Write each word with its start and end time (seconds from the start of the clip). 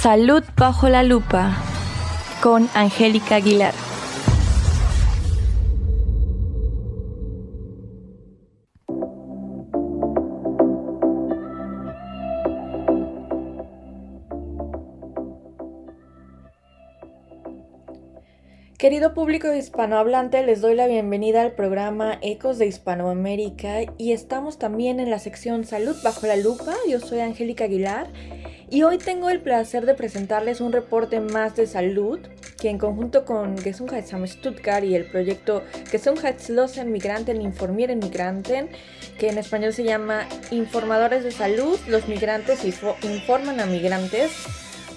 Salud 0.00 0.42
bajo 0.56 0.88
la 0.88 1.02
lupa 1.02 1.58
con 2.42 2.70
Angélica 2.72 3.34
Aguilar. 3.34 3.74
Querido 18.78 19.12
público 19.12 19.52
hispanohablante, 19.52 20.42
les 20.46 20.62
doy 20.62 20.74
la 20.76 20.86
bienvenida 20.86 21.42
al 21.42 21.52
programa 21.52 22.18
Ecos 22.22 22.56
de 22.56 22.66
Hispanoamérica 22.66 23.80
y 23.98 24.12
estamos 24.12 24.58
también 24.58 24.98
en 24.98 25.10
la 25.10 25.18
sección 25.18 25.64
Salud 25.64 25.96
bajo 26.02 26.26
la 26.26 26.36
lupa. 26.36 26.72
Yo 26.88 27.00
soy 27.00 27.20
Angélica 27.20 27.64
Aguilar 27.64 28.06
y 28.70 28.84
hoy 28.84 28.98
tengo 28.98 29.30
el 29.30 29.40
placer 29.40 29.84
de 29.84 29.94
presentarles 29.94 30.60
un 30.60 30.72
reporte 30.72 31.18
más 31.18 31.56
de 31.56 31.66
salud 31.66 32.20
que 32.60 32.70
en 32.70 32.78
conjunto 32.78 33.24
con 33.24 33.58
Gesundheitsamt 33.58 34.28
Stuttgart 34.28 34.84
y 34.84 34.94
el 34.94 35.06
proyecto 35.06 35.64
Gesundheitslosen 35.90 36.92
Migranten 36.92 37.40
Informieren 37.42 37.98
Migranten, 37.98 38.68
que 39.18 39.28
en 39.28 39.38
español 39.38 39.72
se 39.72 39.82
llama 39.82 40.28
Informadores 40.52 41.24
de 41.24 41.32
Salud, 41.32 41.78
los 41.88 42.06
migrantes 42.06 42.64
informan 42.64 43.58
a 43.58 43.66
migrantes. 43.66 44.30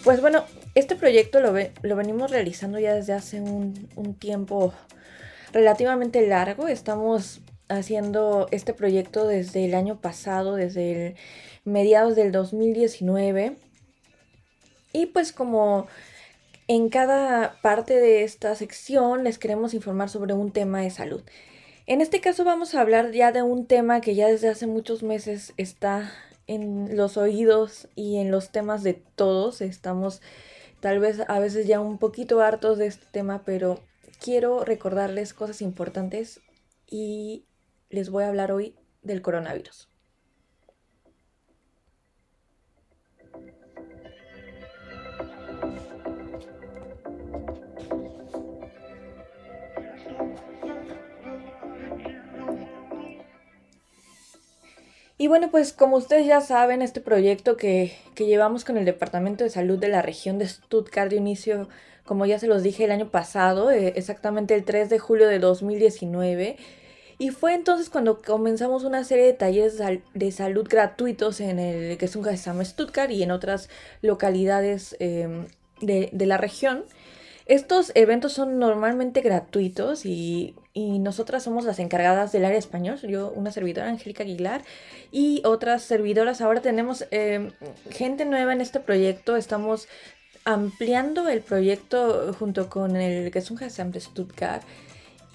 Pues 0.03 0.21
bueno, 0.21 0.43
este 0.75 0.95
proyecto 0.95 1.39
lo, 1.39 1.53
lo 1.81 1.95
venimos 1.95 2.29
realizando 2.29 2.77
ya 2.77 2.93
desde 2.93 3.13
hace 3.13 3.41
un, 3.41 3.89
un 3.95 4.13
tiempo 4.13 4.73
relativamente 5.51 6.27
largo. 6.27 6.67
Estamos 6.67 7.41
haciendo 7.69 8.47
este 8.51 8.73
proyecto 8.73 9.25
desde 9.25 9.65
el 9.65 9.73
año 9.73 9.99
pasado, 9.99 10.55
desde 10.55 11.07
el 11.07 11.15
mediados 11.65 12.15
del 12.15 12.31
2019. 12.31 13.57
Y 14.93 15.07
pues 15.07 15.31
como 15.31 15.87
en 16.67 16.89
cada 16.89 17.59
parte 17.61 17.99
de 17.99 18.23
esta 18.23 18.55
sección 18.55 19.23
les 19.23 19.37
queremos 19.37 19.73
informar 19.73 20.09
sobre 20.09 20.33
un 20.33 20.51
tema 20.51 20.81
de 20.81 20.89
salud. 20.89 21.23
En 21.85 22.01
este 22.01 22.21
caso 22.21 22.43
vamos 22.43 22.75
a 22.75 22.81
hablar 22.81 23.11
ya 23.11 23.31
de 23.31 23.41
un 23.41 23.65
tema 23.65 24.01
que 24.01 24.15
ya 24.15 24.27
desde 24.27 24.49
hace 24.49 24.67
muchos 24.67 25.03
meses 25.03 25.53
está 25.57 26.11
en 26.47 26.95
los 26.95 27.17
oídos 27.17 27.87
y 27.95 28.17
en 28.17 28.31
los 28.31 28.51
temas 28.51 28.83
de 28.83 28.93
todos. 28.93 29.61
Estamos 29.61 30.21
Tal 30.83 30.99
vez 30.99 31.21
a 31.29 31.39
veces 31.39 31.65
ya 31.65 31.79
un 31.79 31.97
poquito 31.97 32.41
hartos 32.41 32.77
de 32.77 32.87
este 32.87 33.05
tema, 33.09 33.43
pero 33.45 33.79
quiero 34.19 34.65
recordarles 34.65 35.33
cosas 35.33 35.61
importantes 35.61 36.41
y 36.85 37.45
les 37.89 38.09
voy 38.09 38.25
a 38.25 38.27
hablar 38.27 38.51
hoy 38.51 38.75
del 39.01 39.21
coronavirus. 39.21 39.92
Y 55.23 55.29
bueno, 55.29 55.49
pues 55.49 55.71
como 55.71 55.95
ustedes 55.95 56.27
ya 56.27 56.41
saben, 56.41 56.81
este 56.81 56.99
proyecto 56.99 57.55
que, 57.55 57.93
llevamos 58.17 58.65
con 58.65 58.75
el 58.75 58.83
Departamento 58.83 59.45
de 59.45 59.49
Salud 59.49 59.79
de 59.79 59.87
la 59.87 60.01
región 60.01 60.37
de 60.37 60.45
Stuttgart 60.45 61.09
dio 61.09 61.17
inicio, 61.17 61.69
como 62.03 62.25
ya 62.25 62.39
se 62.39 62.47
los 62.47 62.61
dije, 62.61 62.83
el 62.83 62.91
año 62.91 63.09
pasado, 63.09 63.71
eh, 63.71 63.93
exactamente 63.95 64.53
el 64.53 64.65
3 64.65 64.89
de 64.89 64.99
julio 64.99 65.29
de 65.29 65.39
2019. 65.39 66.57
Y 67.19 67.29
fue 67.29 67.53
entonces 67.53 67.89
cuando 67.89 68.21
comenzamos 68.21 68.83
una 68.83 69.05
serie 69.05 69.23
de 69.23 69.31
talleres 69.31 69.79
de 70.13 70.31
salud 70.33 70.67
gratuitos 70.69 71.39
en 71.39 71.57
el 71.57 71.97
que 71.97 72.03
es 72.03 72.17
un 72.17 72.25
Stuttgart 72.65 73.09
y 73.09 73.23
en 73.23 73.31
otras 73.31 73.69
localidades 74.01 74.97
em, 74.99 75.47
de, 75.79 76.09
de 76.11 76.25
la 76.25 76.35
región. 76.35 76.83
Estos 77.45 77.91
eventos 77.95 78.33
son 78.33 78.57
normalmente 78.57 79.21
gratuitos 79.21 80.05
y, 80.05 80.55
nosotras 80.75 81.43
somos 81.43 81.65
las 81.65 81.77
encargadas 81.77 82.31
del 82.31 82.45
área 82.45 82.57
español. 82.57 82.97
Yo, 83.01 83.31
una 83.35 83.51
servidora, 83.51 83.89
Angélica 83.89 84.23
Aguilar, 84.23 84.63
y 85.11 85.41
otras 85.45 85.83
servidoras. 85.83 86.41
Ahora 86.41 86.61
tenemos 86.61 87.05
eh, 87.11 87.51
gente 87.91 88.25
nueva 88.25 88.53
en 88.53 88.61
este 88.61 88.79
proyecto. 88.79 89.35
Estamos 89.35 89.87
ampliando 90.45 91.29
el 91.29 91.41
proyecto 91.41 92.33
junto 92.39 92.69
con 92.69 92.95
el 92.95 93.31
un 93.51 93.91
de 93.91 93.99
Stuttgart. 93.99 94.63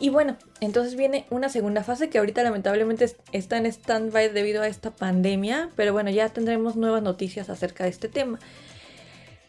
Y 0.00 0.10
bueno, 0.10 0.36
entonces 0.60 0.94
viene 0.94 1.26
una 1.30 1.48
segunda 1.48 1.82
fase 1.82 2.08
que 2.08 2.18
ahorita 2.18 2.42
lamentablemente 2.42 3.16
está 3.32 3.58
en 3.58 3.66
stand-by 3.66 4.32
debido 4.32 4.62
a 4.62 4.68
esta 4.68 4.90
pandemia, 4.90 5.70
pero 5.74 5.92
bueno, 5.92 6.10
ya 6.10 6.28
tendremos 6.28 6.76
nuevas 6.76 7.02
noticias 7.02 7.50
acerca 7.50 7.84
de 7.84 7.90
este 7.90 8.08
tema. 8.08 8.38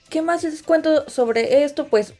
¿Qué 0.09 0.24
más 0.24 0.44
les 0.44 0.64
cuento 0.64 1.08
sobre 1.08 1.64
esto? 1.64 1.88
Pues 1.88 2.16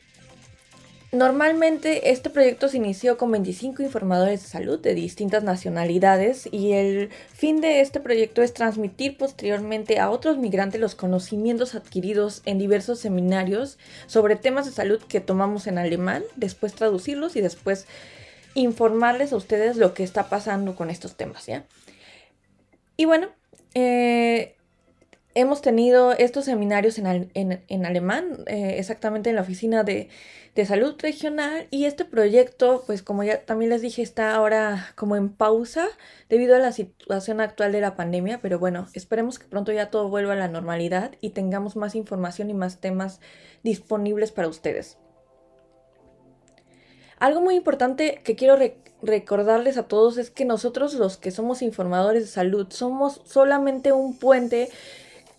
Normalmente 1.12 2.12
este 2.12 2.30
proyecto 2.30 2.70
se 2.70 2.78
inició 2.78 3.18
con 3.18 3.32
25 3.32 3.82
informadores 3.82 4.44
de 4.44 4.48
salud 4.48 4.80
de 4.80 4.94
distintas 4.94 5.44
nacionalidades 5.44 6.48
y 6.52 6.74
el 6.74 7.10
fin 7.34 7.62
de 7.62 7.82
este 7.82 8.00
proyecto 8.00 8.44
es 8.44 8.54
transmitir 8.54 9.18
posteriormente 9.18 10.00
a 10.00 10.12
otros 10.12 10.38
migrantes 10.38 10.80
los 10.80 10.94
conocimientos 10.94 11.74
adquiridos 11.74 12.44
en 12.46 12.60
diversos 12.60 13.00
seminarios 13.00 13.80
sobre 14.06 14.36
temas 14.36 14.68
de 14.68 14.72
salud 14.72 15.02
que 15.02 15.20
tomamos 15.20 15.66
en 15.66 15.80
alemán, 15.80 16.22
después 16.36 16.76
traducirlos 16.76 17.36
y 17.36 17.42
después 17.42 17.88
informarles 18.54 19.34
a 19.34 19.38
ustedes 19.38 19.78
lo 19.78 19.96
que 19.96 20.04
está 20.04 20.30
pasando 20.30 20.76
con 20.76 20.92
estos 20.92 21.16
temas, 21.16 21.48
¿ya? 21.48 21.66
Y 22.98 23.06
bueno, 23.06 23.30
eh, 23.74 24.56
hemos 25.36 25.62
tenido 25.62 26.14
estos 26.14 26.46
seminarios 26.46 26.98
en, 26.98 27.86
alemán, 27.86 28.44
eh, 28.48 28.76
exactamente 28.78 29.30
en 29.30 29.36
la 29.36 29.42
oficina 29.42 29.84
de, 29.84 30.10
salud 30.66 30.96
regional 31.00 31.68
y 31.72 31.86
este 31.86 32.04
proyecto, 32.04 32.84
pues 32.86 33.02
como 33.02 33.24
ya 33.24 33.46
también 33.46 33.70
les 33.70 33.82
dije, 33.82 34.02
está 34.02 34.36
ahora 34.36 34.92
como 34.96 35.16
en 35.16 35.30
pausa 35.30 35.88
debido 36.28 36.54
a 36.54 36.60
la 36.60 36.74
situación 36.74 37.40
actual 37.40 37.72
de 37.72 37.80
la 37.80 37.96
pandemia, 37.96 38.42
pero 38.42 38.60
bueno, 38.60 38.90
esperemos 38.94 39.40
que 39.40 39.48
pronto 39.48 39.72
ya 39.72 39.90
todo 39.90 40.10
vuelva 40.10 40.34
a 40.34 40.36
la 40.36 40.50
normalidad 40.50 41.14
y 41.22 41.30
tengamos 41.30 41.78
más 41.78 41.96
información 41.96 42.50
y 42.50 42.54
más 42.54 42.82
temas 42.82 43.22
disponibles 43.64 44.34
para 44.34 44.50
ustedes. 44.50 44.98
Algo 47.20 47.40
muy 47.40 47.56
importante 47.56 48.20
que 48.22 48.36
quiero 48.36 48.58
recordarles 49.02 49.78
a 49.78 49.88
todos 49.88 50.18
es 50.18 50.30
que 50.30 50.44
nosotros 50.44 50.94
los 50.96 51.16
que 51.16 51.32
somos 51.32 51.62
informadores 51.62 52.24
de 52.24 52.30
salud 52.30 52.68
somos 52.70 53.22
solamente 53.24 53.94
un 53.94 54.18
puente 54.18 54.70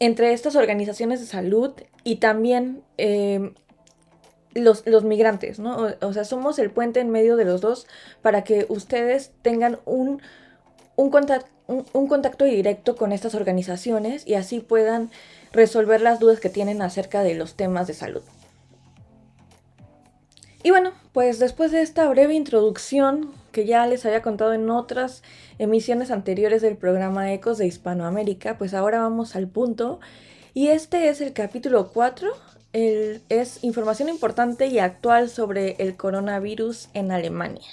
entre 0.01 0.33
estas 0.33 0.57
organizaciones 0.57 1.21
de 1.21 1.27
salud 1.27 1.73
y 2.03 2.17
también 2.17 2.83
em, 2.97 3.55
los, 4.55 5.05
migrantes, 5.05 5.61
¿no? 5.61 5.89
O, 6.01 6.13
sea, 6.13 6.25
somos 6.25 6.59
el 6.59 6.71
puente 6.71 7.01
en 7.01 7.11
medio 7.11 7.37
de 7.37 7.45
los 7.45 7.61
dos 7.61 7.87
para 8.23 8.43
que 8.43 8.67
ustedes 8.69 9.31
tengan 9.43 9.79
un, 9.85 10.21
un, 10.97 11.13
un, 11.93 12.07
contacto 12.09 12.45
directo 12.45 12.97
con 12.97 13.13
estas 13.13 13.35
organizaciones 13.35 14.27
y 14.27 14.35
así 14.35 14.61
puedan 14.61 15.11
resolver 15.53 16.01
las 16.01 16.19
dudas 16.19 16.41
que 16.41 16.49
tienen 16.49 16.83
acerca 16.83 17.23
de 17.23 17.35
los 17.35 17.55
temas 17.55 17.87
de 17.87 17.95
salud. 17.95 18.23
Y 20.63 20.71
bueno, 20.71 20.93
pues 21.13 21.39
después 21.39 21.73
de 21.73 21.81
esta 21.81 22.09
breve 22.09 22.35
introducción 22.35 23.33
que 23.51 23.65
ya 23.65 23.87
les 23.87 24.05
había 24.05 24.23
contado 24.23 24.53
en 24.53 24.69
otras 24.71 25.23
emisiones 25.59 26.11
anteriores 26.11 26.61
del 26.63 26.77
programa 26.77 27.33
Ecos 27.33 27.59
de 27.59 27.67
Hispanoamérica, 27.67 28.59
pues 28.59 28.75
ahora 28.75 29.01
vamos 29.01 29.37
al 29.37 29.49
punto. 29.49 30.01
Y 30.53 30.69
este 30.69 31.09
es 31.09 31.21
el 31.21 31.33
capítulo 31.33 31.91
4, 31.93 32.31
es 32.73 33.65
información 33.65 34.09
importante 34.09 34.67
y 34.67 34.79
actual 34.79 35.31
sobre 35.31 35.77
el 35.79 35.97
coronavirus 35.97 36.89
en 36.93 37.11
Alemania. 37.11 37.67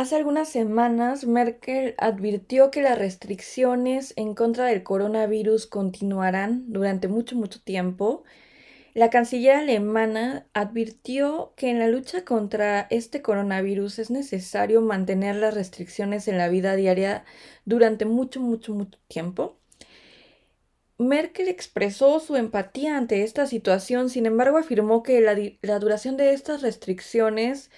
Hace 0.00 0.16
algunas 0.16 0.48
semanas, 0.48 1.26
Merkel 1.26 1.94
advirtió 1.98 2.70
que 2.70 2.80
las 2.80 2.98
restricciones 2.98 4.14
en 4.16 4.34
contra 4.34 4.64
del 4.64 4.82
coronavirus 4.82 5.66
continuarán 5.66 6.72
durante 6.72 7.06
mucho, 7.06 7.36
mucho 7.36 7.60
tiempo. 7.60 8.24
La 8.94 9.10
canciller 9.10 9.56
alemana 9.56 10.46
advirtió 10.54 11.52
que 11.54 11.68
en 11.68 11.78
la 11.78 11.86
lucha 11.86 12.24
contra 12.24 12.86
este 12.88 13.20
coronavirus 13.20 13.98
es 13.98 14.10
necesario 14.10 14.80
mantener 14.80 15.36
las 15.36 15.52
restricciones 15.52 16.28
en 16.28 16.38
la 16.38 16.48
vida 16.48 16.76
diaria 16.76 17.26
durante 17.66 18.06
mucho, 18.06 18.40
mucho, 18.40 18.72
mucho 18.72 18.98
tiempo. 19.06 19.58
Merkel 20.96 21.48
expresó 21.48 22.20
su 22.20 22.36
empatía 22.36 22.96
ante 22.96 23.22
esta 23.22 23.46
situación, 23.46 24.08
sin 24.08 24.24
embargo 24.24 24.56
afirmó 24.56 25.02
que 25.02 25.20
la, 25.20 25.36
la 25.60 25.78
duración 25.78 26.16
de 26.16 26.32
estas 26.32 26.62
restricciones 26.62 27.70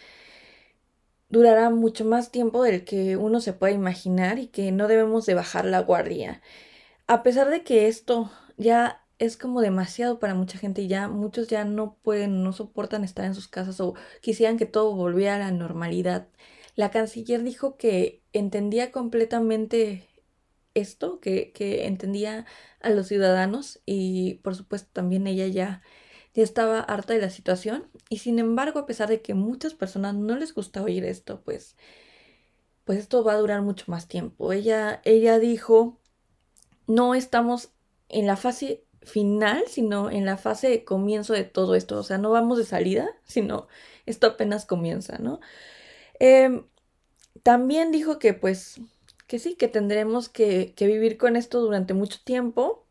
durará 1.32 1.70
mucho 1.70 2.05
más 2.05 2.31
tiempo 2.31 2.62
del 2.62 2.84
que 2.84 3.17
uno 3.17 3.40
se 3.40 3.55
puede 3.55 3.73
imaginar 3.75 4.38
y 4.38 4.49
que 4.49 4.70
no 4.73 4.88
debemos 4.88 5.26
de 5.26 5.34
bajar 5.34 5.64
la 5.64 5.81
guardia. 5.81 6.43
A 7.08 7.23
pesar 7.25 7.50
de 7.50 7.64
que 7.64 7.88
esto 7.88 8.31
ya 8.58 9.05
es 9.19 9.37
como 9.37 9.61
demasiado 9.62 10.19
para 10.19 10.34
mucha 10.34 10.58
gente 10.58 10.82
y 10.82 10.88
ya 10.88 11.08
muchos 11.08 11.49
ya 11.49 11.64
no 11.64 11.96
pueden, 12.02 12.44
no 12.44 12.52
soportan 12.52 13.05
estar 13.05 13.25
en 13.25 13.34
sus 13.34 13.49
casas 13.49 13.81
o 13.81 13.94
quisieran 14.20 14.58
que 14.58 14.67
todo 14.67 14.94
volviera 14.94 15.37
a 15.37 15.38
la 15.38 15.50
normalidad. 15.52 16.29
La 16.76 16.90
canciller 16.90 17.43
dijo 17.43 17.76
que 17.79 18.23
entendía 18.32 18.93
completamente 18.93 20.08
esto, 20.75 21.20
que, 21.20 21.52
que 21.52 21.87
entendía 21.87 22.46
a 22.81 22.90
los 22.90 23.08
ciudadanos 23.08 23.81
y 23.87 24.34
por 24.43 24.55
supuesto 24.56 24.90
también 24.93 25.26
ella 25.26 25.46
ya, 25.46 25.82
ya 26.34 26.43
estaba 26.43 26.81
harta 26.81 27.14
de 27.14 27.20
la 27.20 27.31
situación 27.31 27.88
y 28.08 28.19
sin 28.19 28.38
embargo 28.38 28.81
a 28.81 28.87
pesar 28.87 29.08
de 29.08 29.20
que 29.23 29.34
muchas 29.34 29.75
personas 29.75 30.14
no 30.14 30.37
les 30.37 30.55
gusta 30.55 30.82
oír 30.82 31.05
esto, 31.05 31.43
pues, 31.43 31.76
pues 32.84 32.99
esto 32.99 33.23
va 33.25 33.34
a 33.34 33.38
durar 33.38 33.62
mucho 33.62 33.84
más 33.88 34.08
tiempo. 34.08 34.52
Ella, 34.52 35.00
ella 35.05 35.38
dijo, 35.38 35.99
no 36.87 37.14
estamos 37.14 37.70
en 38.08 38.26
la 38.26 38.37
fase 38.37 38.84
final, 39.02 39.64
sino 39.69 40.11
en 40.11 40.25
la 40.25 40.37
fase 40.37 40.69
de 40.69 40.84
comienzo 40.84 41.32
de 41.32 41.44
todo 41.44 41.75
esto. 41.75 41.99
O 41.99 42.02
sea, 42.02 42.19
no 42.19 42.31
vamos 42.31 42.58
de 42.58 42.64
salida, 42.64 43.08
sino 43.25 43.69
esto 44.06 44.26
apenas 44.29 44.67
comienza, 44.67 45.19
¿no? 45.19 45.40
Em, 46.19 46.64
también 47.43 47.93
dijo 47.93 48.19
que 48.19 48.34
pues 48.34 48.81
que 49.26 49.38
sí, 49.38 49.55
que 49.55 49.69
tendremos 49.69 50.29
que, 50.29 50.75
que 50.76 50.87
vivir 50.87 51.17
con 51.17 51.37
esto 51.37 51.61
durante 51.61 51.94
mucho 51.94 52.19
tiempo. 52.23 52.81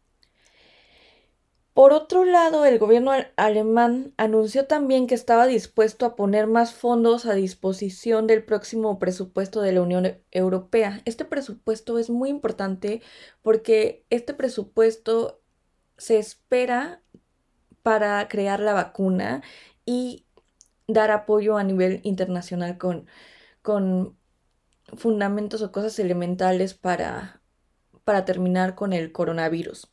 Por 1.73 1.94
otro 1.94 2.25
lado, 2.25 2.65
el 2.65 2.79
gobierno 2.79 3.12
alemán 3.38 4.13
anunció 4.18 4.68
también 4.68 5.07
que 5.07 5.15
estaba 5.15 5.47
dispuesto 5.47 6.06
a 6.06 6.15
poner 6.15 6.45
más 6.45 6.73
fondos 6.73 7.25
a 7.25 7.33
disposición 7.33 8.27
del 8.27 8.44
próximo 8.44 9.00
presupuesto 9.00 9.62
de 9.62 9.71
la 9.71 9.81
Unión 9.81 10.18
Europea. 10.31 11.01
Este 11.06 11.23
presupuesto 11.23 11.97
es 11.97 12.09
muy 12.09 12.29
importante 12.29 13.01
porque 13.41 14.06
este 14.09 14.33
presupuesto 14.33 15.41
se 15.97 16.18
espera 16.18 17.01
para 17.83 18.27
crear 18.27 18.59
la 18.59 18.73
vacuna 18.73 19.41
y 19.85 20.25
dar 20.88 21.09
apoyo 21.12 21.57
a 21.57 21.63
nivel 21.63 22.01
internacional 22.03 22.77
con, 22.77 23.07
con 23.62 24.18
fundamentos 24.97 25.62
o 25.62 25.71
cosas 25.71 25.97
elementales 26.00 26.73
para, 26.73 27.41
para 28.03 28.25
terminar 28.25 28.75
con 28.75 28.91
el 28.91 29.13
coronavirus. 29.13 29.89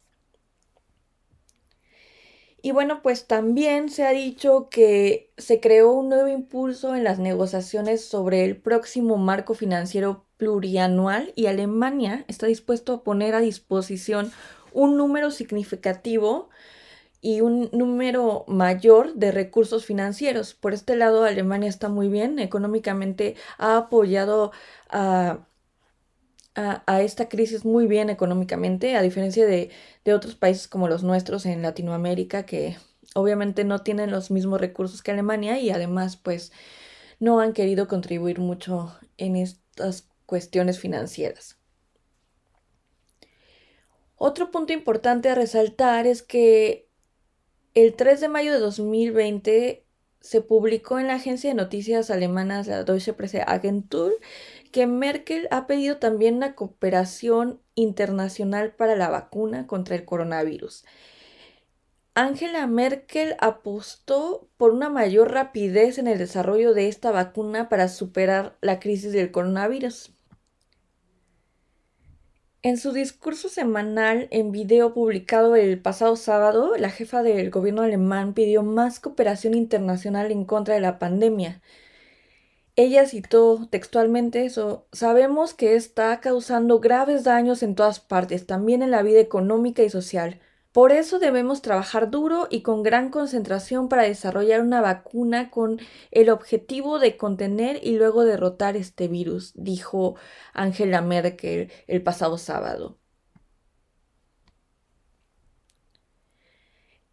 Y 2.61 2.73
bueno, 2.73 3.03
pues 3.03 3.27
también 3.27 3.89
se 3.89 4.05
ha 4.05 4.11
dicho 4.11 4.69
que 4.69 5.31
se 5.37 5.61
creó 5.61 5.93
un 5.93 6.09
nuevo 6.09 6.29
impulso 6.29 6.97
en 6.97 7.05
las 7.05 7.19
negociaciones 7.19 8.05
sobre 8.05 8.45
el 8.45 8.57
próximo 8.57 9.17
marco 9.17 9.55
financiero 9.55 10.27
plurianual 10.39 11.33
y 11.37 11.47
Alemania 11.47 12.25
está 12.29 12.47
dispuesto 12.47 12.95
a 12.95 13.03
poner 13.05 13.35
a 13.35 13.41
disposición 13.41 14.33
un 14.73 14.97
número 14.97 15.31
significativo 15.31 16.49
y 17.21 17.41
un 17.41 17.69
número 17.73 18.45
mayor 18.49 19.15
de 19.15 19.33
recursos 19.33 19.85
financieros. 19.85 20.55
Por 20.55 20.75
este 20.75 20.97
lado, 20.97 21.25
Alemania 21.25 21.69
está 21.69 21.89
muy 21.89 22.09
bien, 22.09 22.39
económicamente 22.39 23.37
ha 23.59 23.77
apoyado 23.77 24.53
a, 24.89 25.48
a, 26.59 27.03
esta 27.03 27.29
crisis 27.29 27.65
muy 27.65 27.87
bien 27.87 28.11
económicamente, 28.11 28.97
a 28.97 29.03
diferencia 29.03 29.47
de, 29.47 29.71
de 30.05 30.15
otros 30.15 30.35
países 30.35 30.67
como 30.67 30.89
los 30.89 31.05
nuestros 31.05 31.47
en 31.47 31.63
Latinoamérica, 31.63 32.45
que 32.45 32.77
obviamente 33.15 33.65
no 33.65 33.83
tienen 33.83 34.11
los 34.11 34.31
mismos 34.31 34.61
recursos 34.61 35.03
que 35.03 35.13
Alemania 35.13 35.59
y 35.61 35.71
además 35.71 36.17
pues 36.17 36.53
no 37.21 37.41
han 37.41 37.53
querido 37.53 37.89
contribuir 37.89 38.41
mucho 38.41 38.97
en 39.17 39.37
estas 39.37 40.09
cuestiones 40.27 40.79
financieras. 40.79 41.57
Otro 44.17 44.51
punto 44.51 44.73
importante 44.73 45.29
a 45.29 45.37
resaltar 45.37 46.07
es 46.07 46.23
que 46.23 46.89
el 47.75 47.95
3 47.95 48.21
de 48.21 48.29
mayo 48.29 48.53
de 48.53 48.59
2020 48.59 49.85
se 50.21 50.41
publicó 50.41 50.99
en 50.99 51.07
la 51.07 51.15
agencia 51.15 51.51
de 51.51 51.55
noticias 51.55 52.11
alemanas 52.11 52.67
la 52.67 52.83
Deutsche 52.83 53.13
Presseagentur 53.13 54.13
que 54.71 54.87
Merkel 54.87 55.49
ha 55.51 55.67
pedido 55.67 55.99
también 55.99 56.37
una 56.37 56.55
cooperación 56.55 57.61
internacional 57.75 58.73
para 58.73 58.97
la 58.97 59.09
vacuna 59.09 59.67
contra 59.67 59.97
el 59.97 60.05
coronavirus. 60.05 60.85
Angela 62.15 62.67
Merkel 62.67 63.37
apostó 63.39 64.49
por 64.57 64.73
una 64.73 64.91
mayor 64.91 65.31
rapidez 65.33 65.99
en 65.99 66.09
el 66.09 66.19
desarrollo 66.19 66.75
de 66.75 66.89
esta 66.89 67.13
vacuna 67.13 67.69
para 67.69 67.89
superar 67.89 68.57
la 68.61 68.81
crisis 68.81 69.13
del 69.13 69.31
coronavirus. 69.31 70.13
En 72.63 72.77
su 72.77 72.93
discurso 72.93 73.49
semanal 73.49 74.27
en 74.33 74.51
video 74.51 74.93
publicado 74.93 75.55
el 75.55 75.81
pasado 75.81 76.17
sábado, 76.17 76.77
la 76.77 76.91
jefa 76.91 77.23
del 77.23 77.51
gobierno 77.51 77.83
alemán 77.83 78.35
pidió 78.35 78.65
más 78.65 78.99
cooperación 78.99 79.55
internacional 79.55 80.33
en 80.33 80.45
contra 80.45 80.75
de 80.75 80.81
la 80.81 80.99
pandemia. 80.99 81.63
Ella 82.79 83.07
citó 83.07 83.67
textualmente 83.69 84.45
eso, 84.45 84.87
sabemos 84.93 85.53
que 85.53 85.75
está 85.75 86.21
causando 86.21 86.79
graves 86.79 87.25
daños 87.25 87.65
en 87.65 87.75
todas 87.75 87.99
partes, 87.99 88.47
también 88.47 88.83
en 88.83 88.93
la 88.93 89.03
vida 89.03 89.19
económica 89.19 89.83
y 89.83 89.91
social. 89.91 90.39
Por 90.71 90.93
eso 90.93 91.19
debemos 91.19 91.61
trabajar 91.61 92.09
duro 92.09 92.47
y 92.51 92.63
con 92.63 92.85
gran 92.85 93.11
concentración 93.11 93.89
para 93.89 94.05
desarrollar 94.05 94.61
una 94.61 94.81
vacuna 94.81 95.51
con 95.51 95.81
el 96.13 96.31
objetivo 96.31 97.01
de 97.01 97.17
contener 97.17 97.81
y 97.83 97.97
luego 97.97 98.25
derrotar 98.25 98.77
este 98.77 99.09
virus, 99.09 99.55
dijo 99.57 100.15
Angela 100.53 101.03
Merkel 101.03 101.73
el 101.89 102.03
pasado 102.05 102.39
sábado. 102.39 102.97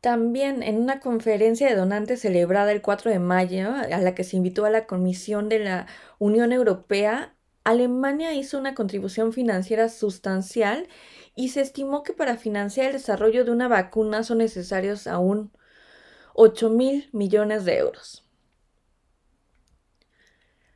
También 0.06 0.62
en 0.62 0.78
una 0.78 1.00
conferencia 1.00 1.68
de 1.68 1.76
donantes 1.76 2.22
celebrada 2.22 2.72
el 2.72 2.84
4 2.84 3.10
de 3.10 3.18
mayo, 3.18 3.72
a 3.74 3.98
la 3.98 4.14
que 4.14 4.24
se 4.24 4.38
invitó 4.38 4.66
a 4.66 4.70
la 4.70 4.86
Comisión 4.86 5.50
de 5.50 5.58
la 5.58 5.88
Unión 6.20 6.52
Europea, 6.52 7.36
Alemania 7.64 8.32
hizo 8.36 8.60
una 8.60 8.76
contribución 8.76 9.34
financiera 9.34 9.90
sustancial 9.90 10.88
y 11.36 11.50
se 11.50 11.62
estimó 11.62 12.04
que 12.04 12.14
para 12.14 12.38
financiar 12.38 12.86
el 12.86 12.94
desarrollo 12.94 13.46
de 13.46 13.52
una 13.52 13.68
vacuna 13.68 14.22
son 14.22 14.38
necesarios 14.38 15.08
aún 15.08 15.52
8 16.36 16.70
mil 16.70 17.10
millones 17.12 17.66
de 17.66 17.80
euros. 17.80 18.25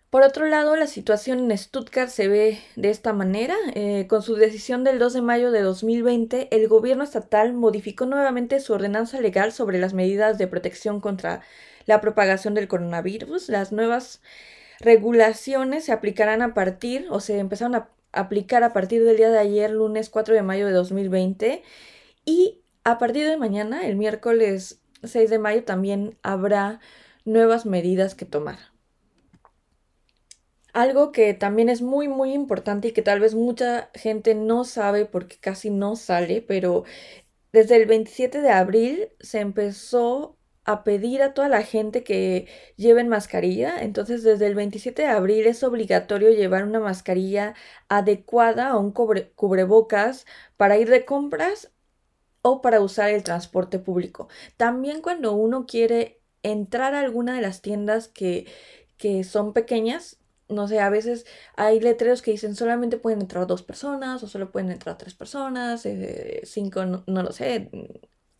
Por 0.09 0.23
otro 0.23 0.47
lado, 0.47 0.75
la 0.75 0.87
situación 0.87 1.51
en 1.51 1.55
Stuttgart 1.55 2.09
se 2.09 2.27
ve 2.27 2.59
de 2.75 2.89
esta 2.89 3.13
manera. 3.13 3.55
Eh, 3.75 4.07
con 4.07 4.23
su 4.23 4.35
decisión 4.35 4.83
del 4.83 4.97
2 4.97 5.13
de 5.13 5.21
mayo 5.21 5.51
de 5.51 5.61
2020, 5.61 6.47
el 6.49 6.67
gobierno 6.67 7.03
estatal 7.03 7.53
modificó 7.53 8.07
nuevamente 8.07 8.59
su 8.59 8.73
ordenanza 8.73 9.21
legal 9.21 9.51
sobre 9.51 9.77
las 9.77 9.93
medidas 9.93 10.39
de 10.39 10.47
protección 10.47 10.99
contra 10.99 11.41
la 11.85 12.01
propagación 12.01 12.55
del 12.55 12.67
coronavirus. 12.67 13.49
Las 13.49 13.71
nuevas 13.71 14.21
regulaciones 14.79 15.85
se 15.85 15.91
aplicarán 15.91 16.41
a 16.41 16.55
partir 16.55 17.05
o 17.11 17.19
se 17.19 17.37
empezaron 17.37 17.75
a 17.75 17.89
aplicar 18.11 18.63
a 18.63 18.73
partir 18.73 19.03
del 19.03 19.17
día 19.17 19.29
de 19.29 19.37
ayer, 19.37 19.69
lunes 19.69 20.09
4 20.09 20.33
de 20.33 20.41
mayo 20.41 20.65
de 20.65 20.71
2020. 20.71 21.61
Y 22.25 22.61
a 22.83 22.97
partir 22.97 23.27
de 23.27 23.37
mañana, 23.37 23.85
el 23.85 23.95
miércoles 23.95 24.81
6 25.03 25.29
de 25.29 25.37
mayo, 25.37 25.63
también 25.65 26.17
habrá 26.23 26.79
nuevas 27.25 27.67
medidas 27.67 28.15
que 28.15 28.25
tomar. 28.25 28.57
Algo 30.73 31.11
que 31.11 31.33
también 31.33 31.69
es 31.69 31.81
muy 31.81 32.07
muy 32.07 32.33
importante 32.33 32.89
y 32.89 32.91
que 32.93 33.01
tal 33.01 33.19
vez 33.19 33.35
mucha 33.35 33.89
gente 33.95 34.35
no 34.35 34.63
sabe 34.65 35.05
porque 35.05 35.37
casi 35.39 35.69
no 35.69 35.95
sale, 35.95 36.41
pero 36.41 36.83
desde 37.53 37.77
el 37.77 37.85
27 37.87 38.41
de 38.41 38.51
abril 38.51 39.09
se 39.19 39.39
empezó 39.41 40.37
a 40.65 40.83
pedir 40.83 41.23
a 41.23 41.33
toda 41.33 41.49
la 41.49 41.63
gente 41.63 42.03
que 42.03 42.47
lleven 42.77 43.09
mascarilla. 43.09 43.81
Entonces, 43.83 44.23
desde 44.23 44.47
el 44.47 44.55
27 44.55 45.03
de 45.03 45.07
abril 45.09 45.47
es 45.47 45.63
obligatorio 45.63 46.29
llevar 46.31 46.65
una 46.65 46.79
mascarilla 46.79 47.55
adecuada 47.89 48.75
o 48.77 48.81
un 48.81 48.91
cubrebocas 48.91 50.25
para 50.57 50.77
ir 50.77 50.89
de 50.89 51.05
compras 51.05 51.71
o 52.41 52.61
para 52.61 52.81
usar 52.81 53.09
el 53.09 53.23
transporte 53.23 53.79
público. 53.79 54.27
También 54.57 55.01
cuando 55.01 55.33
uno 55.33 55.65
quiere 55.65 56.21
entrar 56.43 56.93
a 56.95 57.01
alguna 57.01 57.35
de 57.35 57.41
las 57.41 57.61
tiendas 57.61 58.07
que, 58.07 58.47
que 58.97 59.23
son 59.23 59.53
pequeñas, 59.53 60.18
no 60.49 60.67
sé, 60.67 60.79
a 60.79 60.89
veces 60.89 61.25
hay 61.55 61.79
letreros 61.79 62.21
que 62.21 62.31
dicen 62.31 62.55
solamente 62.55 62.97
pueden 62.97 63.21
entrar 63.21 63.47
dos 63.47 63.63
personas 63.63 64.23
o 64.23 64.27
solo 64.27 64.51
pueden 64.51 64.71
entrar 64.71 64.97
tres 64.97 65.13
personas, 65.13 65.85
eh, 65.85 66.41
cinco, 66.45 66.85
no 66.85 67.23
lo 67.23 67.31
sé, 67.31 67.69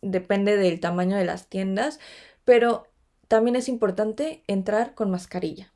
depende 0.02 0.56
del 0.56 0.80
tamaño 0.80 1.16
de 1.16 1.24
las 1.24 1.48
tiendas, 1.48 2.00
pero 2.44 2.86
también 3.28 3.56
es 3.56 3.68
importante 3.68 4.42
entrar 4.48 4.94
con 4.94 5.10
mascarilla. 5.10 5.72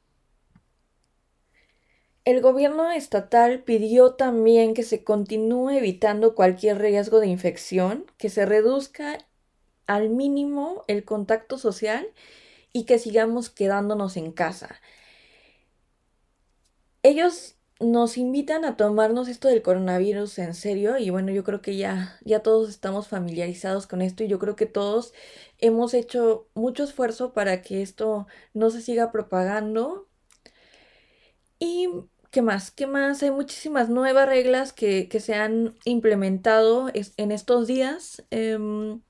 El 2.24 2.40
gobierno 2.40 2.90
estatal 2.90 3.62
pidió 3.64 4.14
también 4.14 4.72
que 4.72 4.82
se 4.82 5.04
continúe 5.04 5.70
evitando 5.70 6.34
cualquier 6.34 6.78
riesgo 6.78 7.20
de 7.20 7.26
infección, 7.26 8.06
que 8.16 8.30
se 8.30 8.46
reduzca 8.46 9.18
al 9.86 10.08
mínimo 10.08 10.84
el 10.88 11.04
contacto 11.04 11.58
social 11.58 12.06
y 12.72 12.86
que 12.86 12.98
sigamos 12.98 13.50
quedándonos 13.50 14.16
en 14.16 14.32
casa. 14.32 14.80
Ellos 17.04 17.56
nos 17.80 18.16
invitan 18.16 18.64
a 18.64 18.78
tomarnos 18.78 19.28
esto 19.28 19.48
del 19.48 19.60
coronavirus 19.60 20.38
en 20.38 20.54
serio 20.54 20.96
y 20.96 21.10
bueno, 21.10 21.32
yo 21.32 21.44
creo 21.44 21.60
que 21.60 21.76
ya, 21.76 22.18
ya 22.24 22.40
todos 22.40 22.70
estamos 22.70 23.08
familiarizados 23.08 23.86
con 23.86 24.00
esto 24.00 24.24
y 24.24 24.28
yo 24.28 24.38
creo 24.38 24.56
que 24.56 24.64
todos 24.64 25.12
hemos 25.58 25.92
hecho 25.92 26.48
mucho 26.54 26.82
esfuerzo 26.84 27.34
para 27.34 27.60
que 27.60 27.82
esto 27.82 28.26
no 28.54 28.70
se 28.70 28.80
siga 28.80 29.12
propagando. 29.12 30.08
Y 31.58 31.88
¿qué 32.30 32.40
más? 32.40 32.70
¿Qué 32.70 32.86
más? 32.86 33.22
Hay 33.22 33.30
muchísimas 33.32 33.90
nuevas 33.90 34.26
reglas 34.26 34.72
que, 34.72 35.08
se 35.20 35.34
han 35.34 35.76
implementado 35.84 36.90
en 36.94 37.32
estos 37.32 37.66
días. 37.66 38.24
Em, 38.30 39.02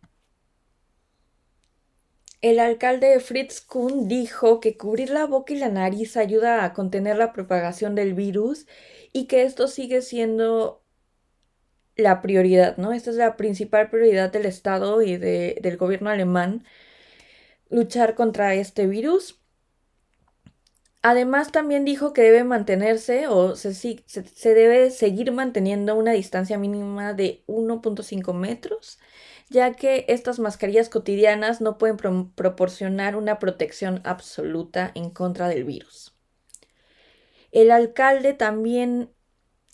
el 2.44 2.60
alcalde 2.60 3.18
Fritz 3.20 3.62
Kuhn 3.62 4.06
dijo 4.06 4.60
que 4.60 4.76
cubrir 4.76 5.08
la 5.08 5.24
boca 5.24 5.54
y 5.54 5.56
la 5.56 5.70
nariz 5.70 6.14
ayuda 6.18 6.62
a 6.62 6.74
contener 6.74 7.16
la 7.16 7.32
propagación 7.32 7.94
del 7.94 8.12
virus 8.12 8.66
y 9.14 9.24
que 9.28 9.44
esto 9.44 9.66
sigue 9.66 10.02
siendo 10.02 10.82
la 11.96 12.20
prioridad, 12.20 12.76
¿no? 12.76 12.92
Esta 12.92 13.08
es 13.08 13.16
la 13.16 13.38
principal 13.38 13.88
prioridad 13.88 14.30
del 14.30 14.44
Estado 14.44 15.00
y 15.00 15.16
del 15.16 15.76
gobierno 15.78 16.10
alemán, 16.10 16.66
luchar 17.70 18.14
contra 18.14 18.54
este 18.54 18.86
virus. 18.86 19.40
Además, 21.00 21.50
también 21.50 21.86
dijo 21.86 22.12
que 22.12 22.20
debe 22.20 22.44
mantenerse 22.44 23.26
o 23.26 23.56
se, 23.56 23.72
se 23.72 24.54
debe 24.54 24.90
seguir 24.90 25.32
manteniendo 25.32 25.96
una 25.96 26.12
distancia 26.12 26.58
mínima 26.58 27.14
de 27.14 27.42
1.5 27.46 28.34
metros 28.34 28.98
ya 29.50 29.72
que 29.74 30.04
estas 30.08 30.38
mascarillas 30.38 30.88
cotidianas 30.88 31.60
no 31.60 31.78
pueden 31.78 31.96
proporcionar 32.30 33.16
una 33.16 33.38
protección 33.38 34.00
absoluta 34.04 34.90
en 34.94 35.10
contra 35.10 35.48
del 35.48 35.64
virus. 35.64 36.14
El 37.52 37.70
alcalde 37.70 38.32
también 38.32 39.10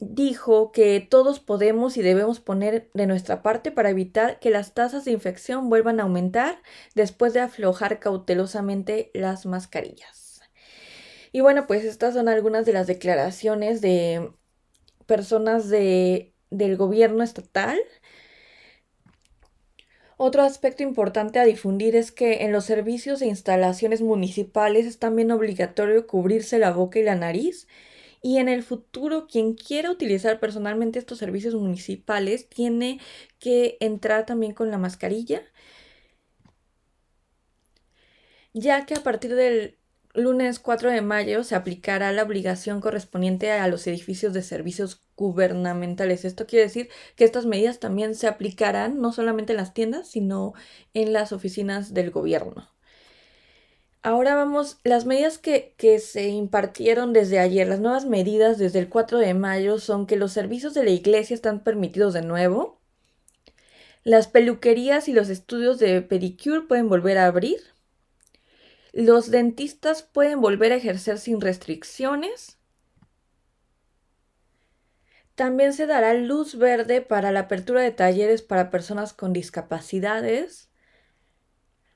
dijo 0.01 0.73
que 0.73 1.01
todos 1.01 1.41
podemos 1.41 1.97
y 1.97 2.03
debemos 2.03 2.41
poner 2.41 2.91
de 2.95 3.07
nuestra 3.07 3.43
parte 3.43 3.71
para 3.71 3.91
evitar 3.91 4.39
que 4.39 4.51
las 4.51 4.73
tasas 4.73 5.05
de 5.05 5.13
infección 5.13 5.69
vuelvan 5.69 6.01
a 6.01 6.05
aumentar 6.05 6.63
después 6.95 7.35
de 7.35 7.41
aflojar 7.41 8.01
cautelosamente 8.01 9.11
las 9.15 9.47
mascarillas. 9.47 10.41
Y 11.33 11.41
bueno, 11.41 11.67
pues 11.67 11.85
estas 11.85 12.15
son 12.15 12.29
algunas 12.29 12.67
de 12.67 12.73
las 12.73 12.87
declaraciones 12.87 13.81
de 13.81 14.33
personas 15.07 15.69
de, 15.69 16.35
del 16.51 16.77
gobierno 16.77 17.23
estatal 17.23 17.79
otro 20.23 20.43
aspecto 20.43 20.83
importante 20.83 21.39
a 21.39 21.45
difundir 21.45 21.97
es 21.97 22.13
que 22.13 22.45
en 22.45 22.53
los 22.53 22.67
servicios 22.67 23.23
e 23.23 23.27
instalaciones 23.27 24.03
municipales 24.03 24.85
es 24.85 24.99
también 24.99 25.31
obligatorio 25.31 26.07
cubrirse 26.07 26.59
la 26.59 26.73
boca 26.73 26.99
y 26.99 27.03
la 27.05 27.15
nariz. 27.17 27.67
Y 28.23 28.37
en 28.37 28.51
el 28.51 28.63
futuro 28.63 29.27
quien 29.27 29.55
quiera 29.55 29.91
utilizar 29.91 30.39
personalmente 30.39 30.99
estos 30.99 31.17
servicios 31.19 31.55
municipales 31.55 32.51
tiene 32.51 33.01
que 33.39 33.79
entrar 33.81 34.27
también 34.27 34.53
con 34.53 34.71
la 34.71 34.77
mascarilla 34.77 35.43
ya 38.53 38.87
que 38.87 38.95
a 38.95 39.03
partir 39.03 39.35
del 39.35 39.80
lunes 40.15 40.59
4 40.59 40.91
de 40.91 41.03
mayo 41.03 41.45
se 41.45 41.55
aplicará 41.55 42.13
la 42.13 42.23
obligación 42.23 42.81
correspondiente 42.81 43.53
a 43.53 43.69
los 43.69 43.87
edificios 43.87 44.33
de 44.33 44.43
servicios 44.43 45.03
gubernamentales. 45.17 46.25
Esto 46.25 46.47
quiere 46.47 46.65
decir 46.65 46.89
que 47.17 47.25
estas 47.25 47.47
medidas 47.47 47.79
también 47.79 48.15
se 48.15 48.27
aplicarán 48.27 49.01
no 49.01 49.13
solamente 49.13 49.53
en 49.53 49.59
las 49.59 49.75
tiendas, 49.75 50.09
sino 50.09 50.55
en 50.95 51.13
las 51.13 51.33
oficinas 51.33 51.95
del 51.95 52.11
gobierno. 52.11 52.69
Ahora 54.03 54.35
vamos, 54.35 54.79
las 54.83 55.05
medidas 55.05 55.37
que, 55.37 55.75
que, 55.77 55.99
se 55.99 56.29
impartieron 56.29 57.13
desde 57.13 57.39
ayer, 57.39 57.69
las 57.69 57.81
nuevas 57.81 58.07
medidas 58.07 58.57
desde 58.57 58.79
el 58.79 58.89
4 58.89 59.19
de 59.19 59.35
mayo 59.35 59.79
son 59.79 60.07
que 60.07 60.17
los 60.17 60.33
servicios 60.33 60.73
de 60.73 60.85
la 60.85 60.91
iglesia 60.91 61.35
están 61.35 61.63
permitidos 61.63 62.15
de 62.15 62.23
nuevo, 62.23 62.81
las 64.03 64.29
peluquerías 64.29 65.09
y 65.09 65.13
los 65.13 65.29
estudios 65.29 65.79
de 65.79 66.01
pedicure 66.01 66.63
pueden 66.63 66.89
volver 66.89 67.19
a 67.19 67.27
abrir, 67.27 67.61
los 68.93 69.31
dentistas 69.31 70.03
pueden 70.03 70.41
volver 70.41 70.73
a 70.73 70.77
ejercer 70.77 71.19
sin 71.19 71.41
restricciones. 71.41 72.59
También 75.35 75.73
se 75.73 75.87
dará 75.87 76.13
luz 76.15 76.57
verde 76.57 77.01
para 77.01 77.33
la 77.33 77.41
apertura 77.41 77.81
de 77.81 77.93
talleres 77.93 78.43
para 78.43 78.71
personas 78.71 79.13
con 79.13 79.33
discapacidades. 79.33 80.69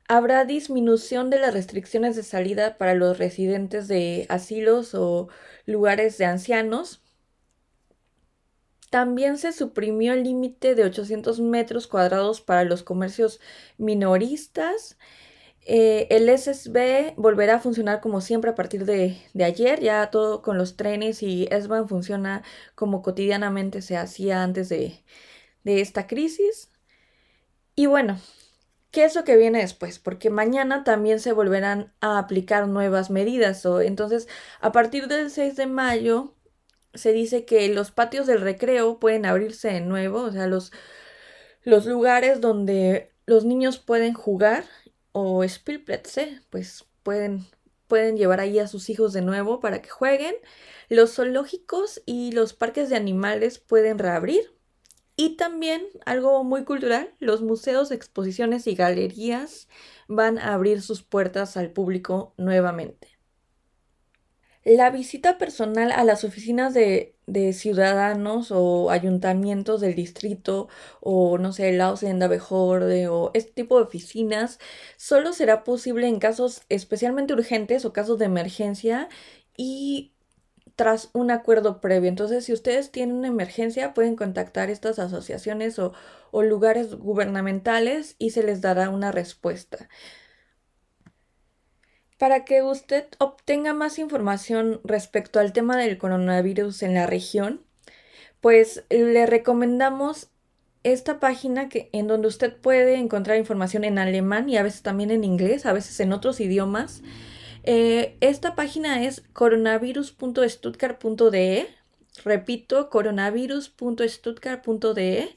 Habrá 0.09 0.45
disminución 0.45 1.31
de 1.31 1.39
las 1.39 1.53
restricciones 1.53 2.17
de 2.17 2.23
salida 2.23 2.79
para 2.79 2.95
los 2.95 3.19
residentes 3.19 3.89
de 3.89 4.27
asilos 4.29 4.95
o 4.95 5.29
lugares 5.67 6.17
de 6.19 6.27
ancianos. 6.27 7.03
También 8.91 9.39
se 9.39 9.53
suprimió 9.53 10.13
el 10.13 10.23
límite 10.23 10.75
de 10.75 10.85
800 10.85 11.41
metros 11.41 11.87
cuadrados 11.87 12.41
para 12.41 12.65
los 12.65 12.83
comercios 12.83 13.41
minoristas 13.77 14.97
eh, 15.67 16.07
el 16.11 16.29
SSB 16.29 17.15
volverá 17.17 17.57
a 17.57 17.61
funcionar 17.61 18.01
como 18.01 18.21
siempre 18.21 18.51
a 18.51 18.55
partir 18.55 18.85
de, 18.85 19.17
ayer, 19.43 19.81
ya 19.81 20.11
todo 20.11 20.43
con 20.43 20.59
los 20.59 20.77
trenes 20.77 21.23
y 21.23 21.49
S-Bahn 21.51 21.89
funciona 21.89 22.43
como 22.75 23.03
cotidianamente 23.03 23.81
se 23.81 23.97
hacía 23.97 24.43
antes 24.43 24.69
de, 24.69 25.03
esta 25.65 26.07
crisis. 26.07 26.71
Y 27.75 27.87
bueno, 27.87 28.21
¿qué 28.91 29.05
es 29.05 29.15
lo 29.15 29.25
que 29.25 29.37
viene 29.37 29.61
después? 29.61 29.99
Porque 29.99 30.31
mañana 30.31 30.85
también 30.85 31.21
se 31.21 31.33
volverán 31.33 31.93
a 32.01 32.19
aplicar 32.19 32.69
nuevas 32.69 33.11
medidas. 33.11 33.65
O, 33.67 33.81
entonces, 33.81 34.29
a 34.61 34.73
partir 34.73 35.09
del 35.09 35.31
6 35.31 35.57
de 35.57 35.67
mayo, 35.67 36.35
se 36.95 37.13
dice 37.13 37.45
que 37.47 37.69
los 37.69 37.91
patios 37.91 38.27
del 38.27 38.41
recreo 38.43 38.99
pueden 39.01 39.27
abrirse 39.27 39.69
de 39.69 39.81
nuevo, 39.81 40.21
o 40.23 40.33
sea, 40.33 40.47
los, 40.47 40.73
los 41.65 41.87
lugares 41.87 42.41
donde 42.41 43.13
los 43.27 43.45
niños 43.45 43.79
pueden 43.79 44.15
jugar 44.15 44.65
o 45.15 45.45
Spielplätze, 45.45 46.41
pues 46.51 46.87
pueden, 47.05 47.47
pueden 47.87 48.17
llevar 48.17 48.41
ahí 48.41 48.59
a 48.59 48.67
sus 48.67 48.91
hijos 48.91 49.13
de 49.13 49.23
nuevo 49.23 49.61
para 49.61 49.81
que 49.81 49.89
jueguen. 49.89 50.35
Los 50.89 51.15
zoológicos 51.15 52.03
y 52.05 52.33
los 52.33 52.53
parques 52.53 52.91
de 52.91 52.97
animales 52.97 53.61
pueden 53.61 54.01
reabrir. 54.01 54.53
Y 55.15 55.37
también 55.37 55.87
algo 56.05 56.43
muy 56.43 56.65
cultural, 56.65 57.15
los 57.21 57.43
museos, 57.43 57.93
exposiciones 57.93 58.67
y 58.67 58.75
galerías 58.75 59.69
van 60.09 60.39
a 60.39 60.53
abrir 60.53 60.83
sus 60.83 61.05
puertas 61.05 61.57
al 61.57 61.71
público 61.71 62.35
nuevamente. 62.37 63.17
La 64.65 64.91
visita 64.91 65.39
personal 65.39 65.93
a 65.93 66.03
las 66.03 66.25
oficinas 66.25 66.75
de, 66.75 67.14
ciudadanos 67.53 68.51
o 68.51 68.91
ayuntamientos 68.91 69.81
del 69.81 69.95
distrito 69.95 70.69
o 71.01 71.39
no 71.39 71.53
sé, 71.53 71.71
el 71.71 71.81
Ausenda 71.81 72.29
Bejorde 72.29 73.09
o 73.09 73.31
este 73.35 73.53
tipo 73.53 73.77
de 73.79 73.85
oficinas 73.85 74.59
solo 74.97 75.33
será 75.33 75.65
posible 75.65 76.09
en 76.09 76.19
casos 76.19 76.63
especialmente 76.69 77.33
urgentes 77.35 77.85
o 77.85 77.93
casos 77.93 78.19
de 78.19 78.27
emergencia 78.27 79.09
y 79.57 80.13
tras 80.77 81.11
un 81.13 81.31
acuerdo 81.31 81.81
previo. 81.81 82.09
Entonces, 82.09 82.45
si 82.45 82.53
ustedes 82.53 82.91
tienen 82.91 83.17
una 83.17 83.29
emergencia, 83.29 83.95
pueden 83.95 84.17
contactar 84.17 84.71
estas 84.71 84.99
asociaciones 84.99 85.79
o, 85.79 85.93
o 86.31 86.43
lugares 86.43 86.95
gubernamentales 86.97 88.17
y 88.19 88.31
se 88.31 88.43
les 88.43 88.61
dará 88.61 88.91
una 88.91 89.13
respuesta. 89.13 89.89
Para 92.25 92.47
que 92.47 92.63
usted 92.63 93.05
obtenga 93.19 93.75
más 93.75 93.99
información 93.99 94.81
respecto 94.83 95.41
al 95.41 95.53
tema 95.53 95.77
del 95.77 95.99
coronavirus 95.99 96.83
en 96.83 96.95
la 96.95 97.07
región, 97.07 97.61
pues 98.41 98.85
le 98.89 99.27
recomendamos 99.27 100.29
esta 100.85 101.21
página 101.21 101.69
que, 101.69 101.91
en 101.93 102.07
donde 102.07 102.29
usted 102.29 102.57
puede 102.57 102.95
encontrar 102.95 103.37
información 103.37 103.85
en 103.85 103.99
alemán 103.99 104.49
y 104.49 104.57
a 104.57 104.63
veces 104.63 104.81
también 104.81 105.11
en 105.11 105.23
inglés, 105.23 105.67
a 105.67 105.75
veces 105.75 106.01
en 106.01 106.15
otros 106.15 106.41
idiomas. 106.41 107.03
Eh, 107.63 108.17
esta 108.23 108.55
página 108.55 109.05
es 109.05 109.23
coronavirus.stuttgart.de. 109.35 111.69
Repito, 112.25 112.89
coronavirus.stuttgart.de. 112.89 115.37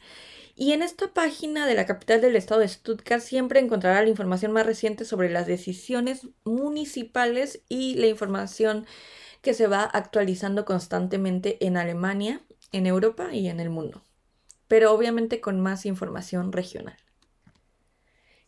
Y 0.59 0.71
en 0.71 0.81
esta 0.81 1.13
página 1.13 1.67
de 1.67 1.75
la 1.75 1.85
capital 1.85 2.19
del 2.19 2.35
estado 2.35 2.61
de 2.61 2.67
Stuttgart 2.67 3.21
siempre 3.21 3.59
encontrará 3.59 4.01
la 4.01 4.09
información 4.09 4.51
más 4.51 4.65
reciente 4.65 5.05
sobre 5.05 5.29
las 5.29 5.45
decisiones 5.45 6.29
municipales 6.45 7.61
y 7.69 7.93
la 7.93 8.07
información 8.07 8.87
que 9.43 9.53
se 9.53 9.67
va 9.67 9.83
actualizando 9.83 10.65
constantemente 10.65 11.63
en 11.63 11.77
Alemania, 11.77 12.41
en 12.71 12.87
Europa 12.87 13.35
y 13.35 13.49
en 13.49 13.59
el 13.59 13.69
mundo. 13.69 14.01
Pero 14.67 14.91
obviamente 14.93 15.41
con 15.41 15.61
más 15.61 15.85
información 15.85 16.51
regional. 16.51 16.97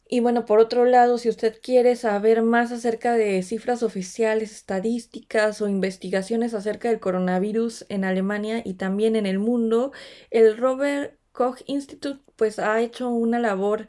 Y 0.07 0.21
bueno, 0.21 0.45
por 0.45 0.57
otro 0.57 0.85
lado, 0.85 1.19
si 1.19 1.29
usted 1.29 1.59
quiere 1.61 1.95
saber 1.95 2.41
más 2.41 2.71
acerca 2.71 3.13
de 3.13 3.43
cifras 3.43 3.83
oficiales, 3.83 4.51
estadísticas 4.51 5.61
o 5.61 5.67
investigaciones 5.67 6.55
acerca 6.55 6.89
del 6.89 6.99
coronavirus 6.99 7.85
en 7.89 8.03
Alemania 8.03 8.63
y 8.65 8.73
también 8.73 9.15
en 9.15 9.27
el 9.27 9.37
mundo, 9.37 9.91
el 10.31 10.57
Robert 10.57 11.18
Koch 11.31 11.61
Institute 11.67 12.21
pues 12.35 12.59
ha 12.59 12.81
hecho 12.81 13.09
una 13.09 13.39
labor 13.39 13.87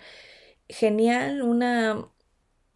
genial, 0.69 1.43
una 1.43 2.09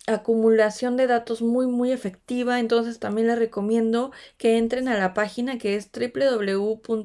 acumulación 0.07 0.97
de 0.97 1.07
datos 1.07 1.43
muy 1.43 1.67
muy 1.67 1.93
efectiva, 1.93 2.61
entonces 2.61 2.99
también 3.01 3.29
les 3.29 3.39
recomiendo 3.39 4.13
que 4.39 4.59
entren 4.59 4.89
a 4.89 4.99
la 4.99 5.15
página 5.15 5.59
que 5.59 5.77
es 5.77 5.91
www.rki.de 5.93 6.99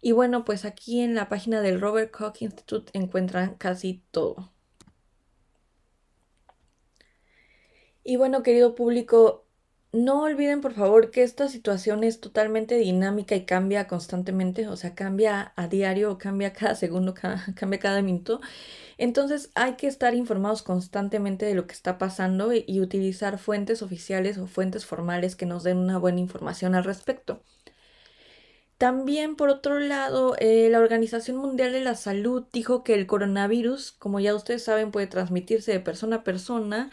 y 0.00 0.12
bueno, 0.12 0.44
pues 0.44 0.64
aquí 0.64 1.00
en 1.00 1.14
la 1.14 1.28
página 1.28 1.60
del 1.60 1.80
Robert 1.80 2.10
Koch 2.12 2.40
Institute 2.42 2.90
encuentran 2.98 3.56
casi 3.56 4.02
todo. 4.10 4.52
Y 8.04 8.16
bueno, 8.16 8.42
querido 8.42 8.74
público, 8.74 9.45
no 9.96 10.22
olviden 10.22 10.60
por 10.60 10.74
favor 10.74 11.10
que 11.10 11.22
esta 11.22 11.48
situación 11.48 12.04
es 12.04 12.20
totalmente 12.20 12.76
dinámica 12.76 13.34
y 13.34 13.44
cambia 13.44 13.88
constantemente, 13.88 14.68
o 14.68 14.76
sea, 14.76 14.94
cambia 14.94 15.52
a 15.56 15.68
diario, 15.68 16.18
cambia 16.18 16.52
cada 16.52 16.74
segundo, 16.74 17.14
cambia 17.56 17.78
cada 17.78 18.02
minuto. 18.02 18.40
Entonces 18.98 19.50
hay 19.54 19.74
que 19.76 19.86
estar 19.88 20.14
informados 20.14 20.62
constantemente 20.62 21.46
de 21.46 21.54
lo 21.54 21.66
que 21.66 21.74
está 21.74 21.98
pasando 21.98 22.52
y, 22.52 22.80
utilizar 22.80 23.38
fuentes 23.38 23.82
oficiales 23.82 24.38
o 24.38 24.46
fuentes 24.46 24.86
formales 24.86 25.36
que 25.36 25.46
nos 25.46 25.64
den 25.64 25.78
una 25.78 25.98
buena 25.98 26.20
información 26.20 26.74
al 26.74 26.84
respecto. 26.84 27.42
También, 28.78 29.36
por 29.36 29.48
otro 29.48 29.78
lado, 29.78 30.36
eh, 30.38 30.68
la 30.70 30.80
Organización 30.80 31.38
Mundial 31.38 31.72
de 31.72 31.80
la 31.80 31.94
Salud 31.94 32.44
dijo 32.52 32.84
que 32.84 32.94
el 32.94 33.06
coronavirus, 33.06 33.92
como 33.92 34.20
ya 34.20 34.34
ustedes 34.34 34.64
saben, 34.64 34.90
puede 34.90 35.06
transmitirse 35.06 35.72
de 35.72 35.80
persona 35.80 36.16
a 36.16 36.24
persona 36.24 36.90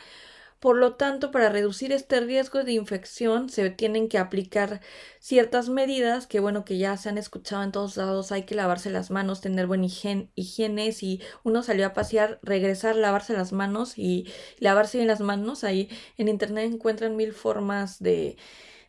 por 0.63 0.77
lo 0.77 0.96
tanto, 0.96 1.29
para 1.29 1.50
reducir 1.50 1.91
este 1.91 2.22
riesgo 2.22 2.63
de 2.63 2.72
infección 2.72 3.50
se 3.50 3.70
tienen 3.70 4.08
que 4.08 4.17
aplicar 4.17 4.79
ciertas 5.20 5.67
medidas 5.67 6.25
que, 6.25 6.39
bueno, 6.39 6.63
que 6.63 6.77
ya 6.77 6.96
se 6.96 7.10
han 7.10 7.17
escuchado 7.17 7.63
en 7.63 7.74
todos 7.74 7.98
lados. 7.98 8.32
Hay 8.32 8.43
que 8.43 8.55
lavarse 8.55 8.89
las 8.89 9.12
manos, 9.12 9.41
tener 9.41 9.67
buena 9.67 9.88
higiene. 10.36 10.93
Si 10.93 11.20
uno 11.43 11.63
salió 11.63 11.86
a 11.88 11.93
pasear, 11.93 12.39
regresar, 12.43 12.96
lavarse 12.96 13.34
las 13.34 13.51
manos 13.51 13.98
y 13.98 14.32
lavarse 14.58 15.00
bien 15.00 15.10
las 15.10 15.20
manos. 15.20 15.65
Ahí 15.65 15.89
en 16.17 16.29
internet 16.29 16.72
encuentran 16.72 17.17
mil 17.17 17.34
formas 17.34 18.00
de, 18.01 18.38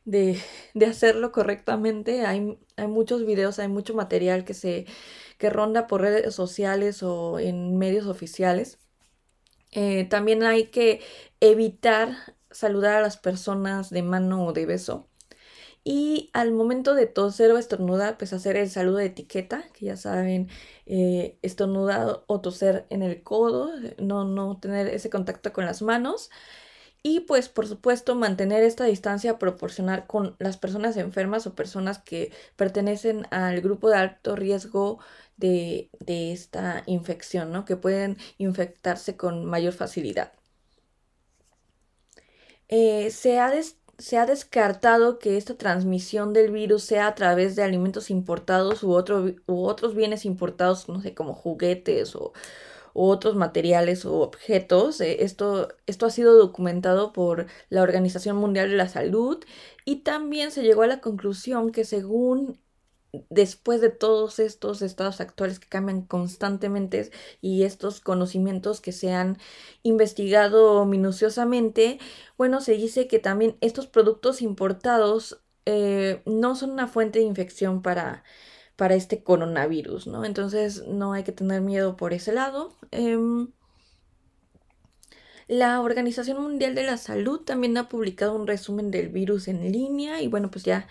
de, 0.04 0.40
de 0.74 0.86
hacerlo 0.86 1.32
correctamente. 1.32 2.26
Hay, 2.26 2.56
hay 2.76 2.86
muchos 2.88 3.26
videos, 3.26 3.58
hay 3.58 3.68
mucho 3.68 3.94
material 3.94 4.44
que 4.44 4.54
se 4.54 4.86
que 5.38 5.50
ronda 5.50 5.86
por 5.88 6.02
redes 6.02 6.34
sociales 6.34 7.02
o 7.02 7.40
en 7.40 7.78
medios 7.78 8.06
oficiales. 8.06 8.78
Eh, 9.74 10.04
también 10.08 10.42
hay 10.44 10.68
que 10.68 11.02
evitar 11.40 12.16
saludar 12.50 12.96
a 12.96 13.02
las 13.02 13.16
personas 13.18 13.90
de 13.90 14.02
mano 14.02 14.46
o 14.46 14.52
de 14.52 14.66
beso. 14.66 15.08
Y 15.84 16.30
al 16.32 16.52
momento 16.52 16.94
de 16.94 17.06
toser 17.06 17.52
o 17.52 17.58
estornudar, 17.58 18.16
pues 18.18 18.32
hacer 18.32 18.56
el 18.56 18.70
saludo 18.70 18.98
de 18.98 19.06
etiqueta, 19.06 19.64
que 19.74 19.86
ya 19.86 19.96
saben, 19.96 20.48
eh, 20.86 21.38
estornudar 21.42 22.24
o 22.26 22.40
toser 22.40 22.86
en 22.90 23.02
el 23.02 23.22
codo, 23.22 23.70
no, 23.98 24.24
no 24.24 24.58
tener 24.60 24.88
ese 24.88 25.10
contacto 25.10 25.52
con 25.52 25.66
las 25.66 25.82
manos. 25.82 26.30
Y 27.06 27.20
pues 27.20 27.50
por 27.50 27.68
supuesto 27.68 28.14
mantener 28.14 28.62
esta 28.64 28.86
distancia 28.86 29.38
proporcional 29.38 30.06
con 30.06 30.36
las 30.38 30.56
personas 30.56 30.96
enfermas 30.96 31.46
o 31.46 31.54
personas 31.54 31.98
que 31.98 32.32
pertenecen 32.56 33.26
al 33.30 33.60
grupo 33.60 33.90
de 33.90 33.98
alto 33.98 34.36
riesgo 34.36 35.00
de, 35.36 35.90
esta 36.06 36.82
infección, 36.86 37.52
¿no? 37.52 37.66
Que 37.66 37.76
pueden 37.76 38.16
infectarse 38.38 39.18
con 39.18 39.44
mayor 39.44 39.74
facilidad. 39.74 40.32
Eh, 42.68 43.10
se, 43.10 43.38
ha 43.38 43.52
se, 43.98 44.16
ha 44.16 44.24
descartado 44.24 45.18
que 45.18 45.36
esta 45.36 45.58
transmisión 45.58 46.32
del 46.32 46.50
virus 46.52 46.84
sea 46.84 47.08
a 47.08 47.14
través 47.14 47.54
de 47.54 47.64
alimentos 47.64 48.08
importados 48.08 48.82
u, 48.82 48.92
u 49.46 49.64
otros 49.66 49.94
bienes 49.94 50.24
importados, 50.24 50.88
no 50.88 51.02
sé, 51.02 51.14
como 51.14 51.34
juguetes 51.34 52.16
o, 52.16 52.32
otros 52.94 53.36
materiales 53.36 54.06
o 54.06 54.20
objetos. 54.20 55.00
Eh, 55.00 55.24
esto, 55.24 55.68
esto 55.86 56.06
ha 56.06 56.10
sido 56.10 56.38
documentado 56.38 57.12
por 57.12 57.46
la 57.68 57.82
Organización 57.82 58.36
Mundial 58.36 58.70
de 58.70 58.76
la 58.76 58.88
Salud 58.88 59.44
y 59.84 59.96
también 59.96 60.50
se 60.50 60.62
llegó 60.62 60.82
a 60.82 60.86
la 60.86 61.00
conclusión 61.00 61.72
que 61.72 61.84
según 61.84 62.58
después 63.30 63.80
de 63.80 63.90
todos 63.90 64.38
estos 64.38 64.82
estados 64.82 65.20
actuales 65.20 65.58
que 65.60 65.68
cambian 65.68 66.02
constantemente 66.02 67.10
y 67.40 67.62
estos 67.64 68.00
conocimientos 68.00 68.80
que 68.80 68.92
se 68.92 69.12
han 69.12 69.38
investigado 69.82 70.84
minuciosamente, 70.86 71.98
bueno, 72.36 72.60
se 72.60 72.72
dice 72.72 73.06
que 73.06 73.18
también 73.18 73.56
estos 73.60 73.86
productos 73.86 74.42
importados 74.42 75.40
eh, 75.66 76.22
no 76.26 76.56
son 76.56 76.72
una 76.72 76.88
fuente 76.88 77.20
de 77.20 77.24
infección 77.24 77.82
para, 77.82 78.24
para 78.76 78.94
este 78.94 79.22
coronavirus, 79.22 80.06
¿no? 80.06 80.24
Entonces 80.24 80.84
no 80.86 81.12
hay 81.12 81.24
que 81.24 81.32
tener 81.32 81.60
miedo 81.60 81.96
por 81.96 82.12
ese 82.12 82.32
lado. 82.32 82.74
Em, 82.90 83.48
la 85.46 85.80
Organización 85.80 86.42
Mundial 86.42 86.74
de 86.74 86.84
la 86.84 86.96
Salud 86.96 87.40
también 87.40 87.76
ha 87.76 87.88
publicado 87.88 88.34
un 88.34 88.46
resumen 88.46 88.90
del 88.90 89.08
virus 89.10 89.48
en 89.48 89.70
línea 89.72 90.22
y 90.22 90.28
bueno, 90.28 90.50
pues 90.50 90.64
ya 90.64 90.88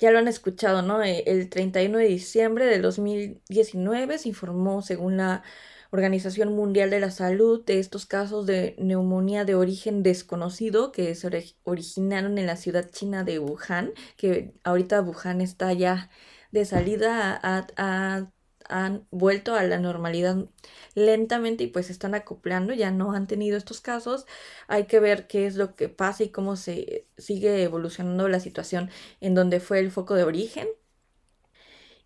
ya 0.00 0.10
lo 0.10 0.18
han 0.18 0.28
escuchado, 0.28 0.82
¿no? 0.82 1.02
Eh, 1.02 1.24
el 1.26 1.48
31 1.50 1.98
de 1.98 2.06
diciembre 2.06 2.66
del 2.66 2.82
2019 2.82 4.18
se 4.18 4.28
informó, 4.28 4.82
según 4.82 5.18
la 5.18 5.42
Organización 5.90 6.54
Mundial 6.54 6.88
de 6.90 7.00
la 7.00 7.10
Salud, 7.10 7.64
de 7.64 7.78
estos 7.78 8.06
casos 8.06 8.46
de 8.46 8.76
neumonía 8.78 9.44
de 9.44 9.54
origen 9.54 10.02
desconocido 10.02 10.92
que 10.92 11.14
se 11.14 11.28
originaron 11.64 12.38
en 12.38 12.46
la 12.46 12.56
ciudad 12.56 12.88
china 12.90 13.24
de 13.24 13.38
Wuhan, 13.40 13.92
que 14.16 14.54
ahorita 14.64 15.02
Wuhan 15.02 15.40
está 15.40 15.72
ya 15.74 16.10
de 16.50 16.64
salida 16.64 17.40
han 18.68 19.06
vuelto 19.10 19.54
a 19.54 19.62
la 19.64 19.78
normalidad 19.78 20.46
lentamente 20.94 21.64
y 21.64 21.66
pues 21.68 21.90
están 21.90 22.14
acoplando, 22.14 22.72
ya 22.72 22.90
no 22.90 23.12
han 23.12 23.26
tenido 23.26 23.56
estos 23.56 23.80
casos. 23.80 24.26
Hay 24.68 24.84
que 24.86 25.00
ver 25.00 25.26
qué 25.26 25.46
es 25.46 25.56
lo 25.56 25.74
que 25.74 25.88
pasa 25.88 26.22
y 26.24 26.30
cómo 26.30 26.56
se 26.56 27.06
sigue 27.18 27.62
evolucionando 27.62 28.28
la 28.28 28.40
situación 28.40 28.90
en 29.20 29.34
donde 29.34 29.60
fue 29.60 29.80
el 29.80 29.90
foco 29.90 30.14
de 30.14 30.24
origen. 30.24 30.68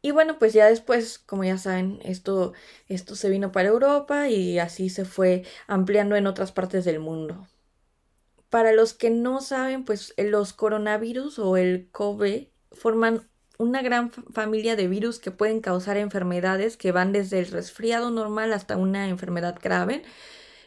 Y 0.03 0.11
bueno, 0.11 0.39
pues 0.39 0.53
ya 0.53 0.67
después, 0.67 1.19
como 1.19 1.45
ya 1.45 1.57
saben, 1.57 1.99
esto, 2.05 2.53
esto 2.89 3.17
se 3.17 3.31
vino 3.31 3.53
para 3.53 3.71
Europa 3.71 4.29
y 4.29 4.59
así 4.59 4.91
se 4.91 5.07
fue 5.07 5.45
ampliando 5.67 6.15
en 6.15 6.27
otras 6.27 6.53
partes 6.53 6.85
del 6.85 7.01
mundo. 7.01 7.49
Para 8.51 8.73
los 8.73 8.93
que 8.93 9.09
no 9.09 9.41
saben, 9.41 9.87
pues 9.87 10.13
los 10.19 10.53
coronavirus 10.53 11.39
o 11.39 11.57
el 11.57 11.89
COVID 11.91 12.49
forman 12.73 13.27
una 13.59 13.83
gran 13.83 14.11
familia 14.11 14.77
de 14.77 14.89
virus 14.89 15.19
que 15.19 15.31
pueden 15.31 15.61
causar 15.61 15.97
enfermedades 15.97 16.77
que 16.77 16.93
van 16.93 17.13
desde 17.13 17.39
el 17.39 17.47
resfriado 17.47 18.11
normal 18.11 18.53
hasta 18.53 18.77
una 18.77 19.09
enfermedad 19.09 19.59
grave. 19.63 20.03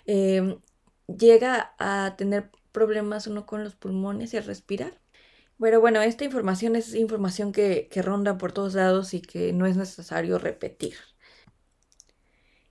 Em, 0.06 0.60
llega 1.08 1.76
a 1.80 2.16
tener 2.18 2.52
problemas 2.72 3.28
uno 3.28 3.46
con 3.46 3.64
los 3.64 3.76
pulmones 3.76 4.34
y 4.34 4.38
a 4.38 4.42
respirar. 4.42 5.00
Pero 5.60 5.82
bueno, 5.82 6.02
esta 6.02 6.24
información 6.26 6.76
es 6.76 6.94
información 6.96 7.52
que, 7.52 7.88
que 7.92 8.02
ronda 8.02 8.38
por 8.38 8.52
todos 8.54 8.76
lados 8.76 9.14
y 9.14 9.22
que 9.22 9.54
no 9.54 9.66
es 9.66 9.76
necesario 9.78 10.38
repetir. 10.40 10.96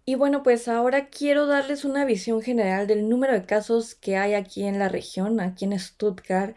Y 0.05 0.15
bueno, 0.15 0.43
pues 0.45 0.69
ahora 0.69 1.09
quiero 1.09 1.47
darles 1.47 1.85
una 1.85 2.05
visión 2.05 2.41
general 2.41 2.87
del 2.87 3.09
número 3.09 3.33
de 3.33 3.45
casos 3.45 3.97
que 3.97 4.17
hay 4.17 4.35
aquí 4.35 4.63
en 4.65 4.79
la 4.79 4.89
región, 4.89 5.41
aquí 5.41 5.65
en 5.65 5.79
Stuttgart 5.79 6.57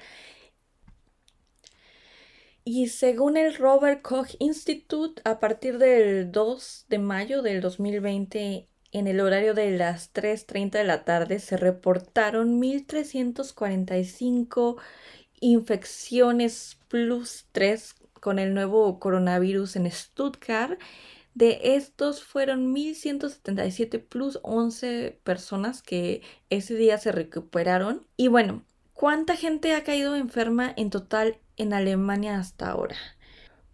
y 2.71 2.89
según 2.89 3.35
el 3.35 3.55
Robert 3.55 4.03
Koch 4.03 4.35
Institute, 4.37 5.23
a 5.25 5.39
partir 5.39 5.79
del 5.79 6.31
2 6.31 6.85
de 6.87 6.99
mayo 6.99 7.41
del 7.41 7.61
2020, 7.61 8.69
en 8.91 9.07
el 9.07 9.21
horario 9.21 9.55
de 9.55 9.71
las 9.71 10.13
3.30 10.13 10.77
de 10.77 10.83
la 10.83 11.03
tarde, 11.03 11.39
se 11.39 11.57
reportaron 11.57 12.61
1.345 12.61 14.75
infecciones 15.39 16.77
plus 16.89 17.47
3 17.53 17.95
con 18.19 18.37
el 18.37 18.53
nuevo 18.53 18.99
coronavirus 18.99 19.75
en 19.75 19.91
Stuttgart. 19.91 20.79
De 21.33 21.75
estos 21.75 22.23
fueron 22.23 22.75
1.177 22.75 23.99
plus 23.99 24.39
11 24.43 25.19
personas 25.23 25.81
que 25.81 26.21
ese 26.51 26.75
día 26.75 26.99
se 26.99 27.11
recuperaron. 27.11 28.05
Y 28.15 28.27
bueno, 28.27 28.63
¿cuánta 28.99 29.35
gente 29.37 29.73
ha 29.75 29.83
caído 29.85 30.17
enferma 30.17 30.73
en 30.75 30.89
total 30.89 31.37
en 31.55 31.71
Alemania 31.71 32.37
hasta 32.37 32.69
ahora? 32.69 32.97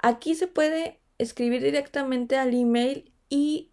Aquí 0.00 0.34
se 0.34 0.46
puede 0.46 1.00
escribir 1.18 1.62
directamente 1.62 2.36
al 2.36 2.54
email 2.54 3.12
y 3.28 3.72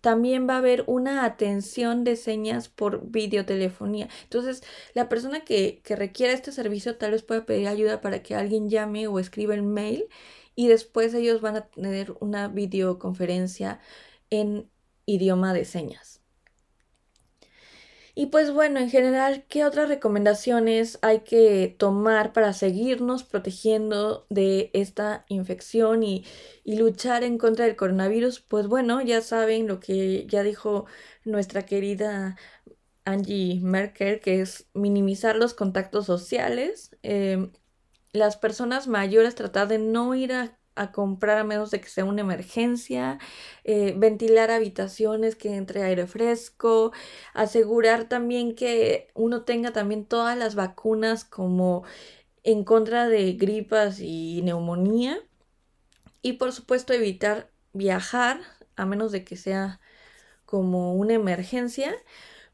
también 0.00 0.48
va 0.48 0.54
a 0.54 0.58
haber 0.58 0.84
una 0.88 1.24
atención 1.24 2.02
de 2.04 2.16
señas 2.16 2.68
por 2.68 3.08
videotelefonía. 3.08 4.08
Entonces, 4.24 4.62
la 4.94 5.08
persona 5.08 5.44
que, 5.44 5.80
que 5.84 5.94
requiera 5.94 6.32
este 6.32 6.50
servicio 6.52 6.96
tal 6.96 7.12
vez 7.12 7.22
pueda 7.22 7.46
pedir 7.46 7.68
ayuda 7.68 8.00
para 8.00 8.22
que 8.22 8.34
alguien 8.34 8.68
llame 8.68 9.06
o 9.06 9.20
escriba 9.20 9.54
el 9.54 9.62
mail 9.62 10.06
y 10.54 10.68
después 10.68 11.14
ellos 11.14 11.40
van 11.40 11.56
a 11.56 11.66
tener 11.68 12.14
una 12.20 12.48
videoconferencia 12.48 13.80
en 14.30 14.70
idioma 15.06 15.54
de 15.54 15.64
señas. 15.64 16.22
Y 18.14 18.26
pues 18.26 18.52
bueno, 18.52 18.78
en 18.78 18.90
general, 18.90 19.46
¿qué 19.48 19.64
otras 19.64 19.88
recomendaciones 19.88 20.98
hay 21.00 21.20
que 21.20 21.74
tomar 21.78 22.34
para 22.34 22.52
seguirnos 22.52 23.24
protegiendo 23.24 24.26
de 24.28 24.70
esta 24.74 25.24
infección 25.28 26.02
y, 26.02 26.24
luchar 26.66 27.24
en 27.24 27.38
contra 27.38 27.64
del 27.64 27.76
coronavirus? 27.76 28.40
Pues 28.40 28.66
bueno, 28.66 29.00
ya 29.00 29.22
saben 29.22 29.66
lo 29.66 29.80
que 29.80 30.26
ya 30.26 30.42
dijo 30.42 30.84
nuestra 31.24 31.64
querida 31.64 32.36
Angie 33.04 33.60
Merkel, 33.62 34.20
que 34.20 34.42
es 34.42 34.68
minimizar 34.74 35.36
los 35.36 35.54
contactos 35.54 36.06
sociales. 36.06 36.90
Em, 37.02 37.52
las 38.12 38.36
personas 38.36 38.88
mayores 38.88 39.34
tratar 39.34 39.68
de 39.68 39.78
no 39.78 40.14
ir 40.14 40.32
a 40.32 40.58
a 40.74 40.92
comprar 40.92 41.38
a 41.38 41.44
menos 41.44 41.70
de 41.70 41.80
que 41.80 41.88
sea 41.88 42.04
una 42.04 42.22
emergencia, 42.22 43.18
eh, 43.64 43.94
ventilar 43.96 44.50
habitaciones, 44.50 45.36
que 45.36 45.54
entre 45.56 45.82
aire 45.82 46.06
fresco, 46.06 46.92
asegurar 47.34 48.08
también 48.08 48.54
que 48.54 49.08
uno 49.14 49.42
tenga 49.44 49.72
también 49.72 50.06
todas 50.06 50.36
las 50.36 50.54
vacunas 50.54 51.24
como 51.24 51.84
en 52.44 52.64
contra 52.64 53.08
de 53.08 53.34
gripas 53.34 54.00
y 54.00 54.42
neumonía. 54.42 55.18
Y 56.22 56.34
por 56.34 56.52
supuesto 56.52 56.92
evitar 56.92 57.50
viajar 57.72 58.40
a 58.76 58.86
menos 58.86 59.12
de 59.12 59.24
que 59.24 59.36
sea 59.36 59.80
como 60.46 60.94
una 60.94 61.14
emergencia 61.14 61.94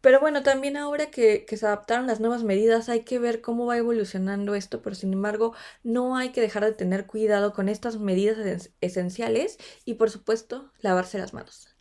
pero 0.00 0.20
bueno, 0.20 0.42
también 0.42 0.76
ahora 0.76 1.10
que, 1.10 1.44
se 1.48 1.66
adaptaron 1.66 2.06
las 2.06 2.20
nuevas 2.20 2.44
medidas 2.44 2.88
hay 2.88 3.00
que 3.00 3.18
ver 3.18 3.40
cómo 3.40 3.66
va 3.66 3.76
evolucionando 3.76 4.54
esto, 4.54 4.80
pero 4.80 4.94
sin 4.94 5.12
embargo 5.12 5.54
no 5.82 6.16
hay 6.16 6.30
que 6.30 6.40
dejar 6.40 6.64
de 6.64 6.72
tener 6.72 7.06
cuidado 7.06 7.52
con 7.52 7.68
estas 7.68 7.98
medidas 7.98 8.70
esenciales 8.80 9.58
y 9.84 9.94
por 9.94 10.10
supuesto 10.10 10.72
lavarse 10.80 11.18
las 11.18 11.34
manos. 11.34 11.74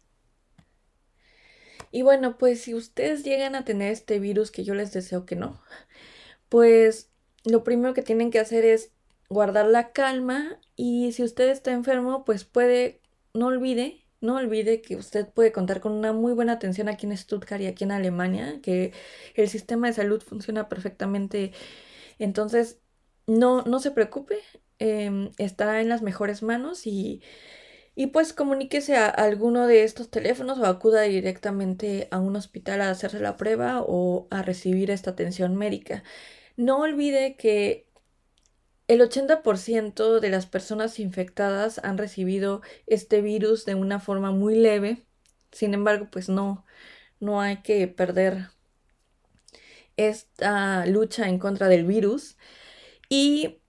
Y 1.91 2.01
bueno, 2.01 2.37
pues 2.37 2.61
si 2.61 2.73
ustedes 2.73 3.23
llegan 3.23 3.55
a 3.55 3.65
tener 3.65 3.91
este 3.91 4.19
virus, 4.19 4.51
que 4.51 4.63
yo 4.63 4.73
les 4.73 4.91
deseo 4.91 5.25
que 5.25 5.35
no, 5.35 5.61
pues 6.49 7.11
lo 7.45 7.63
primero 7.63 7.93
que 7.93 8.01
tienen 8.01 8.31
que 8.31 8.39
hacer 8.39 8.65
es 8.65 8.91
guardar 9.29 9.67
la 9.67 9.91
calma 9.91 10.59
y 10.75 11.11
si 11.11 11.23
usted 11.23 11.49
está 11.49 11.71
enfermo, 11.71 12.25
pues 12.25 12.45
puede, 12.45 13.01
no 13.33 13.47
olvide 13.47 14.06
no 14.21 14.35
olvide 14.37 14.81
que 14.81 14.95
usted 14.95 15.27
puede 15.27 15.51
contar 15.51 15.79
con 15.81 15.91
una 15.93 16.13
muy 16.13 16.33
buena 16.33 16.53
atención 16.53 16.89
aquí 16.89 17.05
en 17.05 17.17
Stuttgart 17.17 17.61
y 17.61 17.67
aquí 17.67 17.83
en 17.83 17.91
Alemania, 17.91 18.59
que 18.61 18.93
el 19.35 19.49
sistema 19.49 19.87
de 19.87 19.93
salud 19.93 20.21
funciona 20.21 20.69
perfectamente. 20.69 21.51
Entonces, 22.19 22.79
no, 23.27 23.63
no 23.63 23.79
se 23.79 23.91
preocupe, 23.91 24.39
em, 24.79 25.31
estará 25.37 25.81
en 25.81 25.89
las 25.89 26.01
mejores 26.01 26.43
manos 26.43 26.87
y, 26.87 27.21
y 27.95 28.07
pues 28.07 28.33
comuníquese 28.33 28.95
a 28.97 29.07
alguno 29.07 29.67
de 29.67 29.83
estos 29.83 30.09
teléfonos 30.11 30.59
o 30.59 30.65
acuda 30.67 31.01
directamente 31.03 32.07
a 32.11 32.19
un 32.19 32.35
hospital 32.35 32.81
a 32.81 32.91
hacerse 32.91 33.19
la 33.19 33.37
prueba 33.37 33.81
o 33.85 34.27
a 34.31 34.43
recibir 34.43 34.91
esta 34.91 35.11
atención 35.11 35.55
médica. 35.55 36.03
No 36.57 36.79
olvide 36.79 37.35
que 37.37 37.86
el 38.87 39.01
80% 39.01 40.19
de 40.19 40.29
las 40.29 40.45
personas 40.45 40.99
infectadas 40.99 41.79
han 41.83 41.97
recibido 41.97 42.61
este 42.85 43.21
virus 43.21 43.65
de 43.65 43.75
una 43.75 43.99
forma 43.99 44.31
muy 44.31 44.55
leve. 44.55 45.05
Sin 45.51 45.73
embargo, 45.73 46.07
pues 46.11 46.29
no, 46.29 46.65
no 47.19 47.41
hay 47.41 47.57
que 47.63 47.87
perder 47.87 48.49
esta 49.97 50.85
lucha 50.85 51.27
en 51.27 51.39
contra 51.39 51.67
del 51.67 51.85
virus. 51.85 52.37
Y 53.09 53.59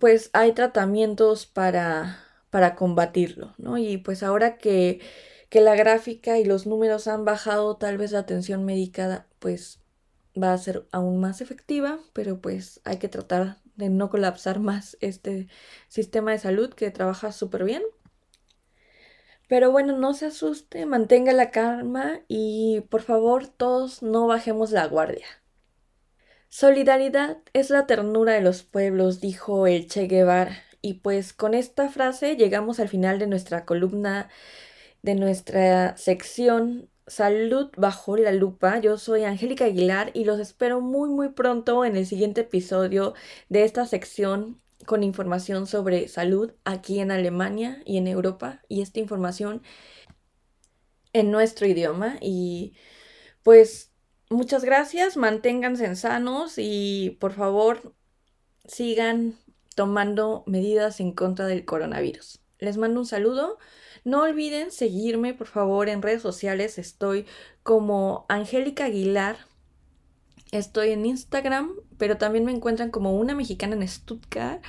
pues 0.00 0.30
hay 0.34 0.52
tratamientos 0.52 1.46
para, 1.46 2.20
para 2.50 2.74
combatirlo, 2.74 3.54
¿no? 3.58 3.78
Y 3.78 3.98
pues 3.98 4.22
ahora 4.22 4.58
que, 4.58 5.00
que 5.48 5.60
la 5.60 5.76
gráfica 5.76 6.38
y 6.38 6.44
los 6.44 6.66
números 6.66 7.08
han 7.08 7.24
bajado, 7.24 7.76
tal 7.76 7.98
vez 7.98 8.12
la 8.12 8.20
atención 8.20 8.64
médica 8.64 9.26
pues 9.38 9.80
va 10.40 10.52
a 10.52 10.58
ser 10.58 10.86
aún 10.92 11.20
más 11.20 11.40
efectiva, 11.40 11.98
pero 12.12 12.40
pues 12.40 12.80
hay 12.84 12.98
que 12.98 13.08
tratar 13.08 13.58
de 13.78 13.88
no 13.88 14.10
colapsar 14.10 14.58
más 14.58 14.98
este 15.00 15.48
sistema 15.88 16.32
de 16.32 16.38
salud 16.38 16.74
que 16.74 16.90
trabaja 16.90 17.32
súper 17.32 17.64
bien. 17.64 17.82
Pero 19.48 19.70
bueno, 19.70 19.96
no 19.96 20.12
se 20.12 20.26
asuste, 20.26 20.84
mantenga 20.84 21.32
la 21.32 21.50
calma 21.50 22.20
y 22.28 22.82
por 22.90 23.00
favor 23.00 23.46
todos 23.46 24.02
no 24.02 24.26
bajemos 24.26 24.72
la 24.72 24.86
guardia. 24.86 25.26
Solidaridad 26.50 27.38
es 27.52 27.70
la 27.70 27.86
ternura 27.86 28.34
de 28.34 28.42
los 28.42 28.62
pueblos, 28.62 29.20
dijo 29.20 29.66
el 29.66 29.88
Che 29.88 30.06
Guevara. 30.06 30.58
Y 30.82 30.94
pues 30.94 31.32
con 31.32 31.54
esta 31.54 31.88
frase 31.88 32.36
llegamos 32.36 32.80
al 32.80 32.88
final 32.88 33.18
de 33.18 33.26
nuestra 33.26 33.64
columna, 33.64 34.28
de 35.02 35.14
nuestra 35.14 35.96
sección 35.96 36.88
Salud 37.08 37.70
bajo 37.76 38.16
la 38.16 38.32
lupa. 38.32 38.78
Yo 38.80 38.98
soy 38.98 39.24
Angélica 39.24 39.64
Aguilar 39.64 40.10
y 40.14 40.24
los 40.24 40.38
espero 40.38 40.80
muy 40.80 41.08
muy 41.08 41.30
pronto 41.30 41.84
en 41.84 41.96
el 41.96 42.06
siguiente 42.06 42.42
episodio 42.42 43.14
de 43.48 43.64
esta 43.64 43.86
sección 43.86 44.60
con 44.86 45.02
información 45.02 45.66
sobre 45.66 46.06
salud 46.08 46.52
aquí 46.64 47.00
en 47.00 47.10
Alemania 47.10 47.82
y 47.84 47.96
en 47.96 48.06
Europa 48.06 48.62
y 48.68 48.82
esta 48.82 49.00
información 49.00 49.62
en 51.12 51.30
nuestro 51.30 51.66
idioma 51.66 52.18
y 52.20 52.74
pues 53.42 53.90
muchas 54.28 54.62
gracias, 54.62 55.16
manténganse 55.16 55.96
sanos 55.96 56.54
y 56.58 57.16
por 57.20 57.32
favor 57.32 57.94
sigan 58.66 59.38
tomando 59.74 60.44
medidas 60.46 61.00
en 61.00 61.12
contra 61.12 61.46
del 61.46 61.64
coronavirus. 61.64 62.40
Les 62.58 62.76
mando 62.76 63.00
un 63.00 63.06
saludo. 63.06 63.58
No 64.08 64.22
olviden 64.22 64.72
seguirme, 64.72 65.34
por 65.34 65.48
favor, 65.48 65.90
en 65.90 66.00
redes 66.00 66.22
sociales. 66.22 66.78
Estoy 66.78 67.26
como 67.62 68.24
Angélica 68.30 68.86
Aguilar. 68.86 69.36
Estoy 70.50 70.92
en 70.92 71.04
Instagram, 71.04 71.74
pero 71.98 72.16
también 72.16 72.46
me 72.46 72.52
encuentran 72.52 72.90
como 72.90 73.12
una 73.18 73.34
mexicana 73.34 73.76
en 73.76 73.86
Stuttgart. 73.86 74.64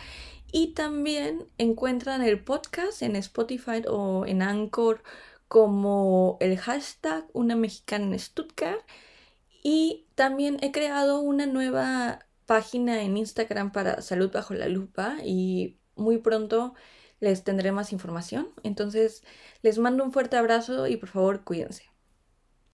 Y 0.52 0.74
también 0.74 1.48
encuentran 1.58 2.22
el 2.22 2.44
podcast 2.44 3.02
en 3.02 3.16
Spotify 3.16 3.82
o 3.88 4.26
en 4.26 4.42
Anchor 4.42 5.04
como 5.48 6.36
el 6.42 6.58
hashtag 6.58 7.26
una 7.32 7.56
mexicana 7.56 8.08
en 8.08 8.20
Stuttgart. 8.20 8.84
Y 9.64 10.06
también 10.16 10.58
he 10.60 10.74
creado 10.74 11.22
una 11.22 11.46
nueva 11.46 12.26
página 12.46 13.04
en 13.04 13.16
Instagram 13.16 13.72
para 13.72 14.02
Salud 14.02 14.34
Bajo 14.34 14.54
la 14.54 14.68
Lupa 14.68 15.16
y 15.24 15.78
muy 15.96 16.18
pronto 16.18 16.74
les 17.20 17.44
tendré 17.44 17.72
más 17.72 17.92
información. 17.94 18.50
Entonces 18.64 19.24
les 19.62 19.78
mando 19.80 20.04
un 20.04 20.12
fuerte 20.14 20.38
abrazo 20.38 20.88
y 20.88 20.98
por 20.98 21.10
favor 21.10 21.44
cuídense. 21.44 21.89